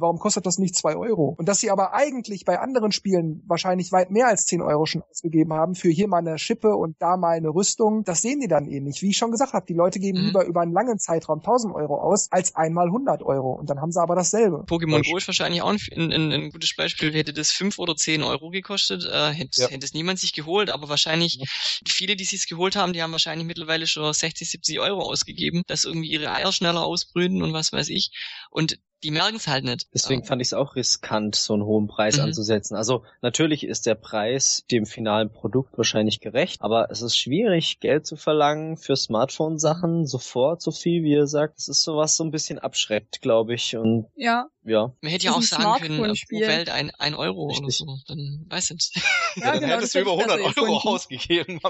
[0.00, 1.34] warum kostet das nicht 2 Euro?
[1.38, 5.02] Und dass sie aber eigentlich bei anderen Spielen wahrscheinlich weit mehr als 10 Euro schon
[5.10, 8.48] ausgegeben haben, für hier mal eine Schippe und da mal eine Rüstung, das sehen die
[8.48, 9.02] dann eh nicht.
[9.02, 10.24] Wie ich schon gesagt habe, die Leute geben Mhm.
[10.26, 13.52] lieber über einen langen Zeitraum 1000 Euro aus, als einmal 100 Euro.
[13.52, 14.64] Und dann haben sie aber dasselbe.
[14.68, 15.78] Pokémon Go ist wahrscheinlich auch ein,
[16.12, 17.12] ein, ein, gutes Beispiel.
[17.14, 19.68] Hätte das 5 oder 10 Euro gekostet, äh, hätte, Ja.
[19.68, 21.38] hätte es niemand sich geholt, aber wahrscheinlich
[21.86, 25.84] viele, die sich's geholt haben, die haben wahrscheinlich mittlerweile schon 60, 70 Euro ausgegeben, dass
[25.84, 28.10] irgendwie ihre Eier schneller ausbrüten und was weiß ich.
[28.50, 29.86] Und die merken es halt nicht.
[29.94, 32.24] Deswegen fand ich es auch riskant, so einen hohen Preis Mhm.
[32.24, 32.76] anzusetzen.
[32.76, 38.06] Also natürlich ist der Preis dem finalen Produkt wahrscheinlich gerecht, aber es ist schwierig, Geld
[38.06, 41.58] zu verlangen für Smartphone-Sachen sofort so viel, wie ihr sagt.
[41.58, 43.76] Es ist sowas so ein bisschen abschreckt, glaube ich.
[43.76, 46.40] Und Ja, ja, Man hätte ja auch sagen können, pro.
[46.40, 47.76] Welt ein, ein Euro oder Richtig.
[47.78, 47.98] so.
[48.06, 48.96] Dann weiß ich nicht.
[49.36, 49.74] ja, dann genau.
[49.76, 50.94] hättest du über hätte ich 100 besser Euro gefunden.
[50.94, 51.60] ausgegeben.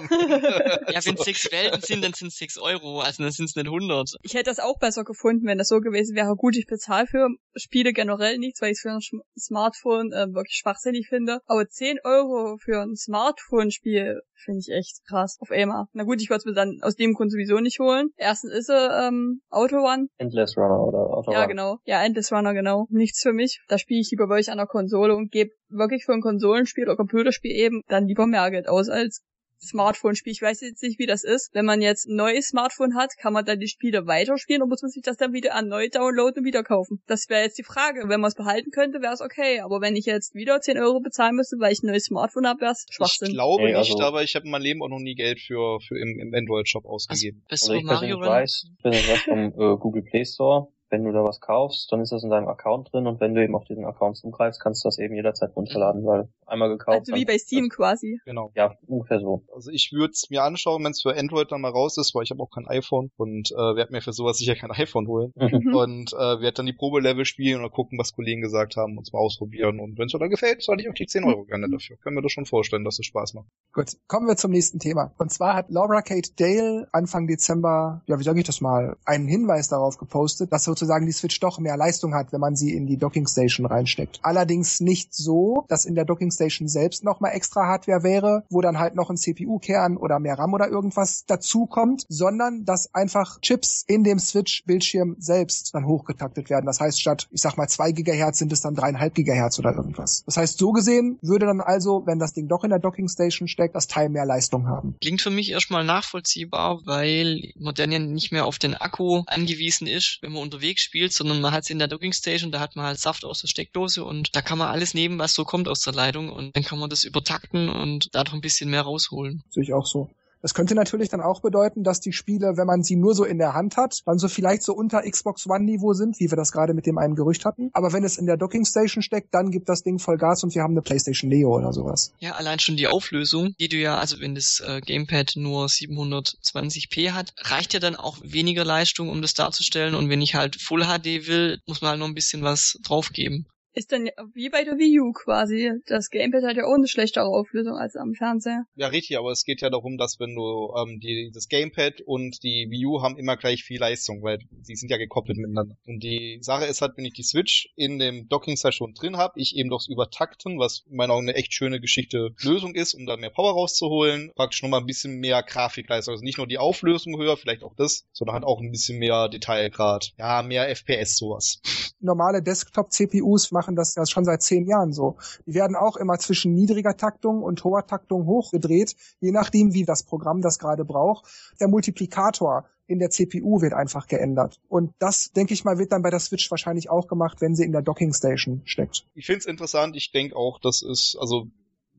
[0.93, 1.23] Ja, wenn So.
[1.25, 3.01] sechs Welten sind, dann sind es sechs Euro.
[3.01, 4.17] Also dann sind es nicht 100.
[4.23, 6.35] Ich hätte das auch besser gefunden, wenn das so gewesen wäre.
[6.37, 7.18] Gut, ich bezahle für
[7.55, 9.01] Spiele generell nichts, weil ich es für ein
[9.39, 11.41] Smartphone äh, wirklich schwachsinnig finde.
[11.47, 15.87] Aber 10 Euro für ein Smartphone-Spiel finde ich echt krass auf einmal.
[15.93, 18.11] Na gut, ich würde es mir dann aus dem Grund sowieso nicht holen.
[18.17, 20.09] Erstens ist er ähm, Autorun.
[20.19, 21.79] Endless Runner oder Auto Ja, genau.
[21.85, 22.87] Ja, Endless Runner, genau.
[22.91, 23.61] Nichts für mich.
[23.69, 26.97] Da spiele ich lieber wirklich an der Konsole und gebe wirklich für ein Konsolenspiel oder
[26.97, 29.25] Computerspiel eben dann lieber mehr Geld aus als
[29.61, 30.33] Smartphone-Spiel.
[30.33, 31.51] Ich weiß jetzt nicht, wie das ist.
[31.53, 34.83] Wenn man jetzt ein neues Smartphone hat, kann man dann die Spiele weiterspielen oder muss
[34.83, 37.03] man sich das dann wieder erneut downloaden und wieder kaufen?
[37.07, 38.09] Das wäre jetzt die Frage.
[38.09, 39.61] Wenn man es behalten könnte, wäre es okay.
[39.61, 42.61] Aber wenn ich jetzt wieder 10 Euro bezahlen müsste, weil ich ein neues Smartphone habe,
[42.61, 43.33] wäre es Ich Schwachsinn.
[43.33, 45.81] glaube Nee, nicht, also- aber ich habe in meinem Leben auch noch nie Geld für,
[45.81, 47.43] für im, im Android-Shop ausgegeben.
[47.49, 50.69] Also Super ich Mario weiß, ich bin das vom äh, Google Play Store.
[50.91, 53.43] Wenn du da was kaufst, dann ist das in deinem Account drin und wenn du
[53.43, 56.99] eben auf diesen Account zugreifst, kannst du das eben jederzeit runterladen, weil einmal gekauft.
[56.99, 58.21] Also wie bei Steam quasi.
[58.25, 58.51] Genau.
[58.55, 59.45] Ja, ungefähr so.
[59.55, 62.23] Also ich würde es mir anschauen, wenn es für Android dann mal raus ist, weil
[62.25, 65.33] ich habe auch kein iPhone und äh, werde mir für sowas sicher kein iPhone holen.
[65.37, 65.75] Mhm.
[65.75, 69.21] Und äh, werde dann die Probelevel spielen oder gucken, was Kollegen gesagt haben, uns mal
[69.21, 69.81] ausprobieren.
[69.81, 71.97] Und wenn es mir dann gefällt, zahle ich auch die 10 Euro gerne dafür.
[71.99, 73.49] Können wir das schon vorstellen, dass es Spaß macht.
[73.73, 75.13] Gut, kommen wir zum nächsten Thema.
[75.19, 79.29] Und zwar hat Laura Kate Dale Anfang Dezember, ja, wie sage ich das mal, einen
[79.29, 82.87] Hinweis darauf gepostet, dass sozusagen die Switch doch mehr Leistung hat, wenn man sie in
[82.87, 84.21] die Docking Station reinsteckt.
[84.23, 88.79] Allerdings nicht so, dass in der Docking Station selbst nochmal extra Hardware wäre, wo dann
[88.79, 94.05] halt noch ein CPU-Kern oder mehr RAM oder irgendwas dazukommt, sondern dass einfach Chips in
[94.05, 96.67] dem Switch-Bildschirm selbst dann hochgetaktet werden.
[96.67, 100.23] Das heißt, statt, ich sag mal, zwei Gigahertz sind es dann dreieinhalb Gigahertz oder irgendwas.
[100.27, 103.49] Das heißt, so gesehen würde dann also, wenn das Ding doch in der Docking Station
[103.49, 104.97] steckt, das Teil mehr Leistung haben.
[105.01, 107.75] Klingt für mich erstmal nachvollziehbar, weil man
[108.13, 111.71] nicht mehr auf den Akku angewiesen ist, wenn man unterwegs spielt, sondern man hat es
[111.71, 114.59] in der Docking Station, da hat man halt Saft aus der Steckdose und da kann
[114.59, 117.71] man alles nehmen, was so kommt aus der Leitung und dann kann man das übertakten
[117.71, 119.43] und dadurch ein bisschen mehr rausholen.
[119.49, 120.11] Sehe ich auch so.
[120.43, 123.39] Das könnte natürlich dann auch bedeuten, dass die Spiele, wenn man sie nur so in
[123.39, 126.53] der Hand hat, dann so vielleicht so unter Xbox One Niveau sind, wie wir das
[126.53, 127.71] gerade mit dem einen Gerücht hatten.
[127.73, 130.55] Aber wenn es in der Docking Station steckt, dann gibt das Ding voll Gas und
[130.55, 132.13] wir haben eine PlayStation Neo oder sowas.
[132.21, 137.13] Ja, allein schon die Auflösung, die du ja, also wenn das äh, Gamepad nur 720p
[137.13, 140.85] hat, reicht ja dann auch weniger Leistung, um das darzustellen und wenn ich halt Full
[140.85, 143.47] HD will, muss man halt noch ein bisschen was draufgeben.
[143.79, 145.71] Ist dann wie bei der Wii U quasi.
[145.87, 148.65] Das Gamepad hat ja auch eine schlechtere Auflösung als am Fernseher.
[148.75, 152.43] Ja, richtig, aber es geht ja darum, dass wenn du ähm, die, das Gamepad und
[152.43, 155.77] die Wii U haben immer gleich viel Leistung, weil sie sind ja gekoppelt miteinander.
[155.87, 159.55] Und die Sache ist halt, wenn ich die Switch in dem Docking-Station drin habe, ich
[159.55, 163.17] eben doch übertakten, was in meiner Augen eine echt schöne Geschichte Lösung ist, um da
[163.17, 166.15] mehr Power rauszuholen, praktisch nochmal ein bisschen mehr Grafikleistung.
[166.15, 169.29] Also nicht nur die Auflösung höher, vielleicht auch das, sondern halt auch ein bisschen mehr
[169.29, 170.15] Detailgrad.
[170.19, 171.61] Ja, mehr FPS sowas.
[172.01, 175.17] Normale Desktop-CPUs machen das ja schon seit zehn Jahren so.
[175.47, 180.03] Die werden auch immer zwischen niedriger Taktung und hoher Taktung hochgedreht, je nachdem, wie das
[180.03, 181.27] Programm das gerade braucht.
[181.61, 184.59] Der Multiplikator in der CPU wird einfach geändert.
[184.69, 187.65] Und das, denke ich mal, wird dann bei der Switch wahrscheinlich auch gemacht, wenn sie
[187.65, 189.05] in der Docking Station steckt.
[189.15, 189.95] Ich finde es interessant.
[189.95, 191.49] Ich denke auch, das ist, also,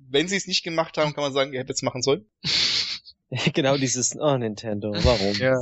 [0.09, 2.25] wenn sie es nicht gemacht haben, kann man sagen, ihr hättet es machen sollen.
[3.53, 5.33] genau dieses, oh Nintendo, warum?
[5.35, 5.59] Ja.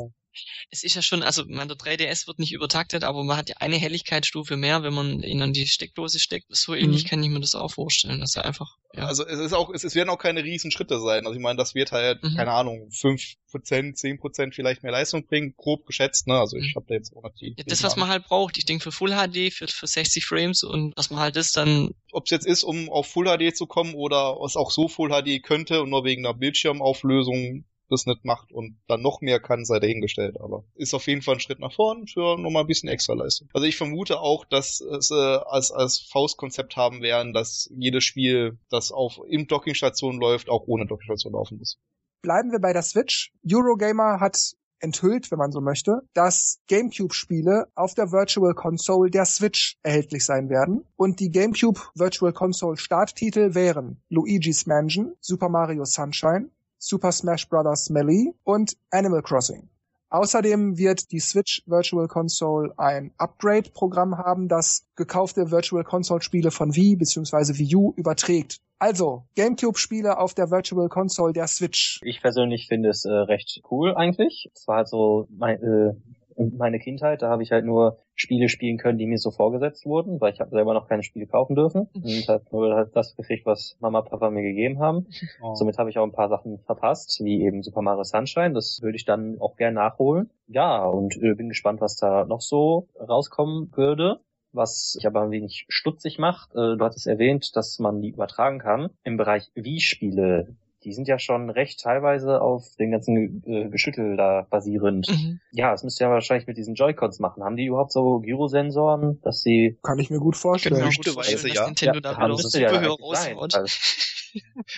[0.70, 3.56] Es ist ja schon, also man, der 3DS wird nicht übertaktet, aber man hat ja
[3.60, 6.48] eine Helligkeitsstufe mehr, wenn man ihn an die Steckdose steckt.
[6.50, 7.08] So ähnlich Mhm.
[7.08, 9.06] kann ich mir das auch vorstellen, dass er einfach, ja.
[9.06, 11.26] Also es ist auch, es, es werden auch keine riesen Schritte sein.
[11.26, 12.36] Also ich meine, das wird halt, Mhm.
[12.36, 16.40] keine Ahnung, 5%, 10% vielleicht mehr Leistung bringen, grob geschätzt, ne?
[16.40, 16.76] Also ich Mhm.
[16.76, 17.56] habe da jetzt auch noch die.
[17.58, 18.58] Ja, das, was man halt braucht.
[18.58, 21.92] Ich denke für Full HD, für, für 60 Frames und was man halt ist, dann
[22.12, 25.10] Ob es jetzt ist, um auf Full HD zu kommen oder es auch so Full
[25.10, 29.66] HD könnte und nur wegen der Bildschirmauflösung das nicht macht und dann noch mehr kann,
[29.66, 30.40] sei dahingestellt.
[30.40, 33.50] Aber ist auf jeden Fall ein Schritt nach vorn für nochmal ein bisschen extra Leistung.
[33.54, 38.58] Also ich vermute auch, dass es äh, als, als Faustkonzept haben werden, dass jedes Spiel,
[38.70, 41.78] das auf im Dockingstation läuft, auch ohne Dockingstation laufen muss.
[42.22, 43.32] Bleiben wir bei der Switch.
[43.50, 49.78] Eurogamer hat enthüllt, wenn man so möchte, dass GameCube-Spiele auf der Virtual Console der Switch
[49.84, 50.86] erhältlich sein werden.
[50.96, 57.90] Und die GameCube Virtual Console Starttitel wären Luigi's Mansion, Super Mario Sunshine, Super Smash Bros.
[57.90, 59.70] Melee und Animal Crossing.
[60.10, 66.96] Außerdem wird die Switch Virtual Console ein Upgrade-Programm haben, das gekaufte Virtual Console-Spiele von Wii
[66.96, 67.58] bzw.
[67.58, 68.62] Wii U überträgt.
[68.80, 72.00] Also, GameCube-Spiele auf der Virtual Console der Switch.
[72.04, 74.50] Ich persönlich finde es äh, recht cool eigentlich.
[74.54, 75.94] Es war halt so mein, äh,
[76.38, 80.22] meine Kindheit, da habe ich halt nur Spiele spielen können, die mir so vorgesetzt wurden,
[80.22, 83.46] weil ich habe selber noch keine Spiele kaufen dürfen und habe nur halt das gekriegt,
[83.46, 85.08] was Mama und Papa mir gegeben haben.
[85.54, 88.54] Somit habe ich auch ein paar Sachen verpasst, wie eben Super Mario Sunshine.
[88.54, 90.30] Das würde ich dann auch gern nachholen.
[90.48, 94.20] Ja, und äh, bin gespannt, was da noch so rauskommen würde.
[94.54, 98.60] Was ich aber ein wenig stutzig macht, äh, du hattest erwähnt, dass man die übertragen
[98.60, 98.90] kann.
[99.04, 104.46] Im Bereich Wii-Spiele, die sind ja schon recht teilweise auf den ganzen äh, Geschüttel da
[104.50, 105.10] basierend.
[105.10, 105.40] mhm.
[105.52, 107.44] Ja, das müsst ihr ja wahrscheinlich mit diesen Joy-Cons machen.
[107.44, 110.76] Haben die überhaupt so Gyrosensoren, dass sie Kann ich mir gut vorstellen.
[110.76, 111.66] Genau, gut vorstellen, weise, dass ja.
[111.66, 113.54] Nintendo da haben wieder müsste ja Zubehör raushaut.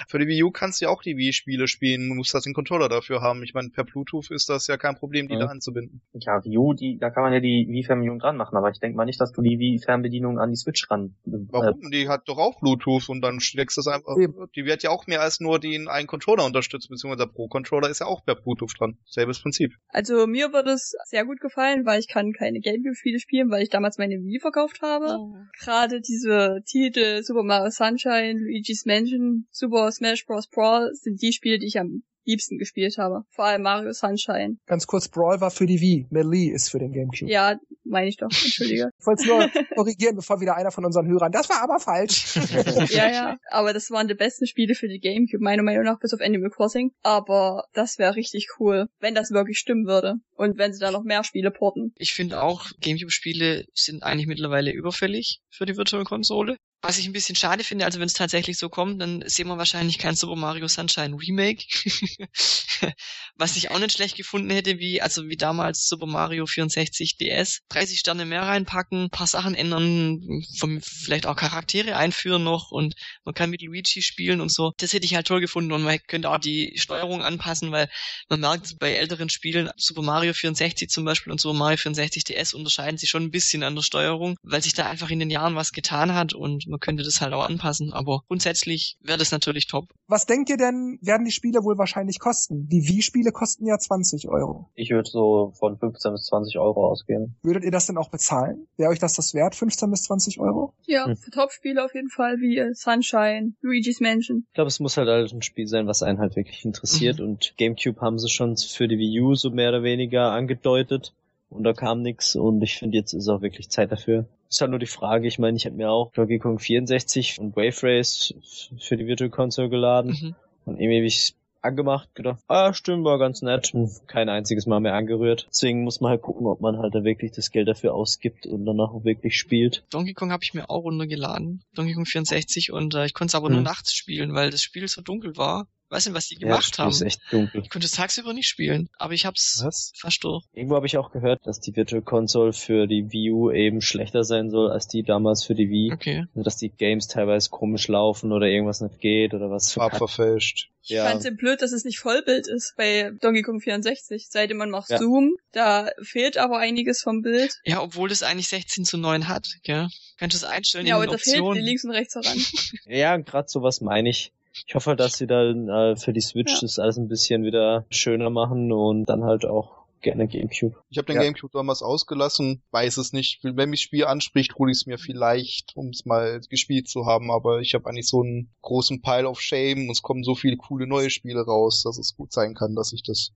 [0.08, 2.54] Für die Wii U kannst du ja auch die Wii-Spiele spielen, du musst halt den
[2.54, 3.44] Controller dafür haben.
[3.44, 5.40] Ich meine, per Bluetooth ist das ja kein Problem, die Mhm.
[5.40, 6.02] da anzubinden.
[6.14, 8.98] ja, Wii U, die, da kann man ja die Wii-Fernbedienung dran machen, aber ich denke
[8.98, 11.16] mal nicht, dass du die Wii-Fernbedienung an die Switch ran.
[11.26, 11.90] Äh, Warum?
[11.92, 14.18] Die hat doch auch Bluetooth und dann steckst du es einfach.
[14.18, 14.34] Eben.
[14.56, 18.00] Die wird ja auch mehr als nur den einen Controller unterstützt, beziehungsweise der Pro-Controller ist
[18.00, 18.98] ja auch per Bluetooth dran.
[19.06, 19.74] Selbes Prinzip.
[19.90, 23.70] Also mir wird es sehr gut gefallen, weil ich kann keine Gamecube-Spiele spielen, weil ich
[23.70, 25.18] damals meine Wii verkauft habe.
[25.60, 30.48] Gerade diese Titel Super Mario Sunshine, Luigi's Mansion, Super Smash Bros.
[30.48, 33.24] Brawl sind die Spiele, die ich am liebsten gespielt habe.
[33.30, 34.58] Vor allem Mario Sunshine.
[34.68, 37.32] Ganz kurz, Brawl war für die Wii, Melee ist für den GameCube.
[37.32, 38.92] Ja, meine ich doch, entschuldige.
[39.00, 42.36] Ich wollte es nur korrigieren, bevor wieder einer von unseren Hörern, das war aber falsch.
[42.92, 43.38] ja, ja.
[43.50, 46.52] Aber das waren die besten Spiele für die Gamecube, meiner Meinung nach, bis auf Animal
[46.52, 46.92] Crossing.
[47.02, 50.16] Aber das wäre richtig cool, wenn das wirklich stimmen würde.
[50.36, 51.94] Und wenn sie da noch mehr Spiele porten.
[51.96, 56.58] Ich finde auch, Gamecube-Spiele sind eigentlich mittlerweile überfällig für die Virtual Konsole.
[56.82, 59.58] Was ich ein bisschen schade finde, also wenn es tatsächlich so kommt, dann sehen wir
[59.58, 61.66] wahrscheinlich kein Super Mario Sunshine Remake.
[63.36, 67.62] Was ich auch nicht schlecht gefunden hätte, wie, also wie damals Super Mario 64 DS.
[67.70, 73.34] 30 Sterne mehr reinpacken, paar Sachen ändern, vom, vielleicht auch Charaktere einführen noch und man
[73.34, 74.72] kann mit Luigi spielen und so.
[74.78, 77.90] Das hätte ich halt toll gefunden und man könnte auch die Steuerung anpassen, weil
[78.30, 82.54] man merkt bei älteren Spielen, Super Mario 64 zum Beispiel und Super Mario 64 DS
[82.54, 85.56] unterscheiden sich schon ein bisschen an der Steuerung, weil sich da einfach in den Jahren
[85.56, 87.92] was getan hat und man könnte das halt auch anpassen.
[87.94, 89.90] Aber grundsätzlich wäre das natürlich top.
[90.08, 92.68] Was denkt ihr denn, werden die Spiele wohl wahrscheinlich kosten?
[92.70, 94.70] Die Wii-Spiele kosten ja 20 Euro.
[94.76, 97.36] ich würde so von 15 bis 20 Euro ausgehen.
[97.44, 98.68] Würdet ihr das denn auch bezahlen?
[98.78, 100.74] Wäre euch das das wert, 15 bis 20 Euro?
[100.86, 101.16] Ja, Hm.
[101.18, 104.46] für Top-Spiele auf jeden Fall, wie äh, Sunshine, Luigi's Mansion.
[104.48, 107.20] Ich glaube, es muss halt, halt ein Spiel sein, was einen halt wirklich interessiert.
[107.20, 111.14] Und GameCube haben sie schon für die Wii U so mehr oder weniger angedeutet.
[111.50, 112.36] Und da kam nix.
[112.36, 114.26] Und ich finde, jetzt ist auch wirklich Zeit dafür.
[114.50, 117.56] Ist halt nur die Frage, ich meine, ich habe mir auch Donkey Kong 64 und
[117.56, 118.34] Wave Race
[118.80, 120.18] für die Virtual Console geladen.
[120.20, 120.36] Mhm.
[120.66, 123.74] Und irgendwie, ich angemacht, gedacht, ah, stimmt, war ganz nett.
[124.08, 125.48] Kein einziges Mal mehr angerührt.
[125.50, 128.66] Deswegen muss man halt gucken, ob man halt da wirklich das Geld dafür ausgibt und
[128.66, 129.84] danach auch wirklich spielt.
[129.90, 131.64] Donkey Kong habe ich mir auch runtergeladen.
[131.76, 133.66] Donkey Kong 64 und äh, ich konnte es aber nur Hm.
[133.66, 135.68] nachts spielen, weil das Spiel so dunkel war.
[135.90, 136.92] Weiß nicht, was die Ja, gemacht das Spiel haben.
[136.92, 137.62] ist echt dunkel.
[137.64, 139.92] Ich konnte es tagsüber nicht spielen, aber ich hab's Was?
[139.98, 140.44] fast durch.
[140.54, 144.24] Irgendwo habe ich auch gehört, dass die Virtual Console für die Wii U eben schlechter
[144.24, 145.92] sein soll als die damals für die Wii.
[145.94, 146.26] Okay.
[146.36, 149.74] Also, dass die Games teilweise komisch laufen oder irgendwas nicht geht oder was.
[149.74, 150.70] Farbverfälscht.
[150.82, 151.06] Ich Ja.
[151.06, 154.28] fand's eben blöd, dass es nicht Vollbild ist bei Donkey Kong 64.
[154.30, 154.98] Seitdem man macht Ja.
[154.98, 157.56] Zoom, da fehlt aber einiges vom Bild.
[157.64, 159.88] Ja, obwohl das eigentlich 16 zu 9 hat, gell?
[160.18, 162.38] Kannst du es einstellen Ja, in aber da fehlt links und rechts heran.
[162.86, 164.32] Ja, gerade sowas meine ich.
[164.68, 166.60] Ich hoffe halt, dass sie dann äh, für die Switch Ja.
[166.62, 170.78] das alles ein bisschen wieder schöner machen und dann halt auch gerne Gamecube.
[170.90, 171.24] Ich habe den Ja.
[171.24, 173.40] Gamecube damals ausgelassen, weiß es nicht.
[173.44, 177.06] Wenn mich das Spiel anspricht, hole ich es mir vielleicht, um es mal gespielt zu
[177.06, 180.36] haben, aber ich habe eigentlich so einen großen Pile of Shame und es kommen so
[180.36, 183.32] viele coole neue Spiele raus, dass es gut sein kann, dass ich das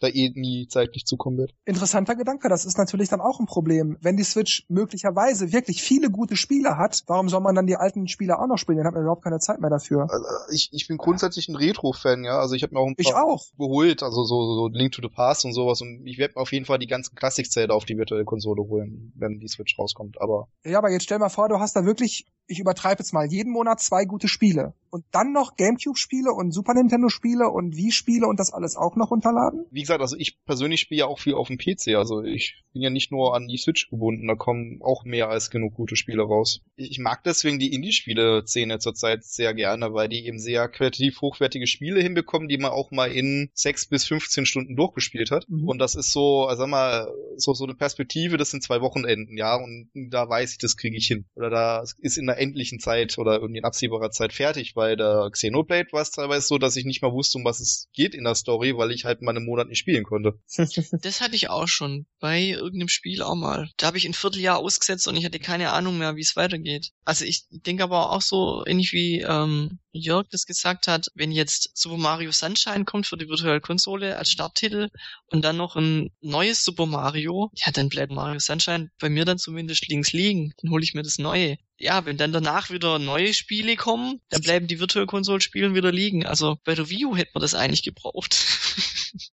[0.00, 1.54] da eh nie zeitlich zukommen wird.
[1.64, 3.96] Interessanter Gedanke, das ist natürlich dann auch ein Problem.
[4.00, 8.08] Wenn die Switch möglicherweise wirklich viele gute Spiele hat, warum soll man dann die alten
[8.08, 8.78] Spiele auch noch spielen?
[8.78, 10.06] Dann hat man überhaupt keine Zeit mehr dafür.
[10.10, 12.38] Also ich, ich bin grundsätzlich ein Retro-Fan, ja.
[12.38, 13.44] Also ich habe mir auch ein Ich paar auch.
[13.58, 16.64] geholt, also so, so Link to the Past und sowas und ich werde auf jeden
[16.66, 20.78] Fall die ganzen Klassikzähler auf die virtuelle Konsole holen, wenn die Switch rauskommt, aber Ja,
[20.78, 23.80] aber jetzt stell mal vor, du hast da wirklich, ich übertreibe jetzt mal, jeden Monat
[23.80, 24.74] zwei gute Spiele.
[24.90, 29.66] Und dann noch Gamecube-Spiele und Super Nintendo-Spiele und Wii-Spiele und das alles auch noch runterladen?
[29.72, 32.80] wie gesagt, also ich persönlich spiele ja auch viel auf dem PC, also ich bin
[32.80, 36.22] ja nicht nur an die Switch gebunden, da kommen auch mehr als genug gute Spiele
[36.22, 36.60] raus.
[36.76, 42.00] Ich, mag deswegen die Indie-Spiele-Szene zurzeit sehr gerne, weil die eben sehr qualitativ hochwertige Spiele
[42.00, 45.48] hinbekommen, die man auch mal in sechs bis 15 Stunden durchgespielt hat.
[45.48, 45.68] Mhm.
[45.68, 49.36] Und das ist so, also sag mal, so, so eine Perspektive, das sind zwei Wochenenden,
[49.36, 51.24] ja, und da weiß ich, das kriege ich hin.
[51.34, 54.74] Oder da ist in der endlichen Zeit oder irgendwie in absehbarer Zeit fertig.
[54.74, 57.88] Bei der Xenoblade war es teilweise so, dass ich nicht mal wusste, um was es
[57.92, 60.38] geht in der Story, weil ich halt mal einen Monat nicht spielen konnte.
[61.04, 63.70] Das hatte ich auch schon bei irgendeinem Spiel auch mal.
[63.76, 66.90] Da habe ich ein Vierteljahr ausgesetzt und ich hatte keine Ahnung mehr, wie es weitergeht.
[67.04, 71.70] Also ich denke aber auch so ähnlich wie ähm, Jörg das gesagt hat, wenn jetzt
[71.74, 74.90] Super Mario Sunshine kommt für die Virtual Konsole als Starttitel
[75.26, 79.38] und dann noch ein neues Super Mario, ja, dann bleibt Mario Sunshine bei mir dann
[79.38, 80.52] zumindest links liegen.
[80.60, 81.58] Dann hole ich mir das neue.
[81.78, 85.92] Ja, wenn dann danach wieder neue Spiele kommen, dann bleiben die Virtual Console Spielen wieder
[85.92, 86.26] liegen.
[86.26, 88.34] Also bei der Wii U hätte man das eigentlich gebraucht.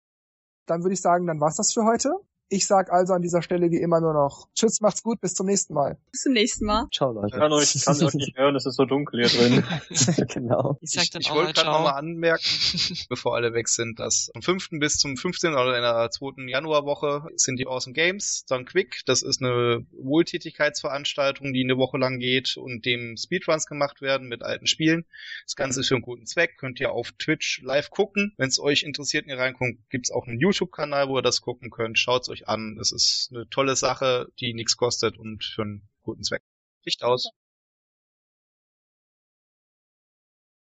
[0.67, 2.11] Dann würde ich sagen, dann war's das für heute.
[2.53, 5.47] Ich sag also an dieser Stelle wie immer nur noch Tschüss, macht's gut, bis zum
[5.47, 5.99] nächsten Mal.
[6.11, 6.89] Bis zum nächsten Mal.
[6.93, 7.39] Ciao, Ich Leute.
[7.39, 9.65] kann euch, ich kann euch nicht hören, es ist so dunkel hier drin.
[10.29, 10.77] genau.
[10.81, 12.45] Ich sag Ich, dann ich wollte gerade nochmal anmerken,
[13.09, 14.71] bevor alle weg sind, dass am 5.
[14.81, 15.53] bis zum 15.
[15.53, 16.49] oder in der 2.
[16.49, 22.19] Januarwoche sind die Awesome Games, dann Quick, das ist eine Wohltätigkeitsveranstaltung, die eine Woche lang
[22.19, 25.05] geht und dem Speedruns gemacht werden mit alten Spielen.
[25.45, 28.35] Das Ganze ist für einen guten Zweck, könnt ihr auf Twitch live gucken.
[28.39, 31.71] Wenn es euch interessiert und ihr reinkommt, gibt's auch einen YouTube-Kanal, wo ihr das gucken
[31.71, 31.99] könnt.
[31.99, 36.23] Schaut's euch an, es ist eine tolle Sache, die nichts kostet und für einen guten
[36.23, 36.43] Zweck.
[36.85, 37.31] Licht aus.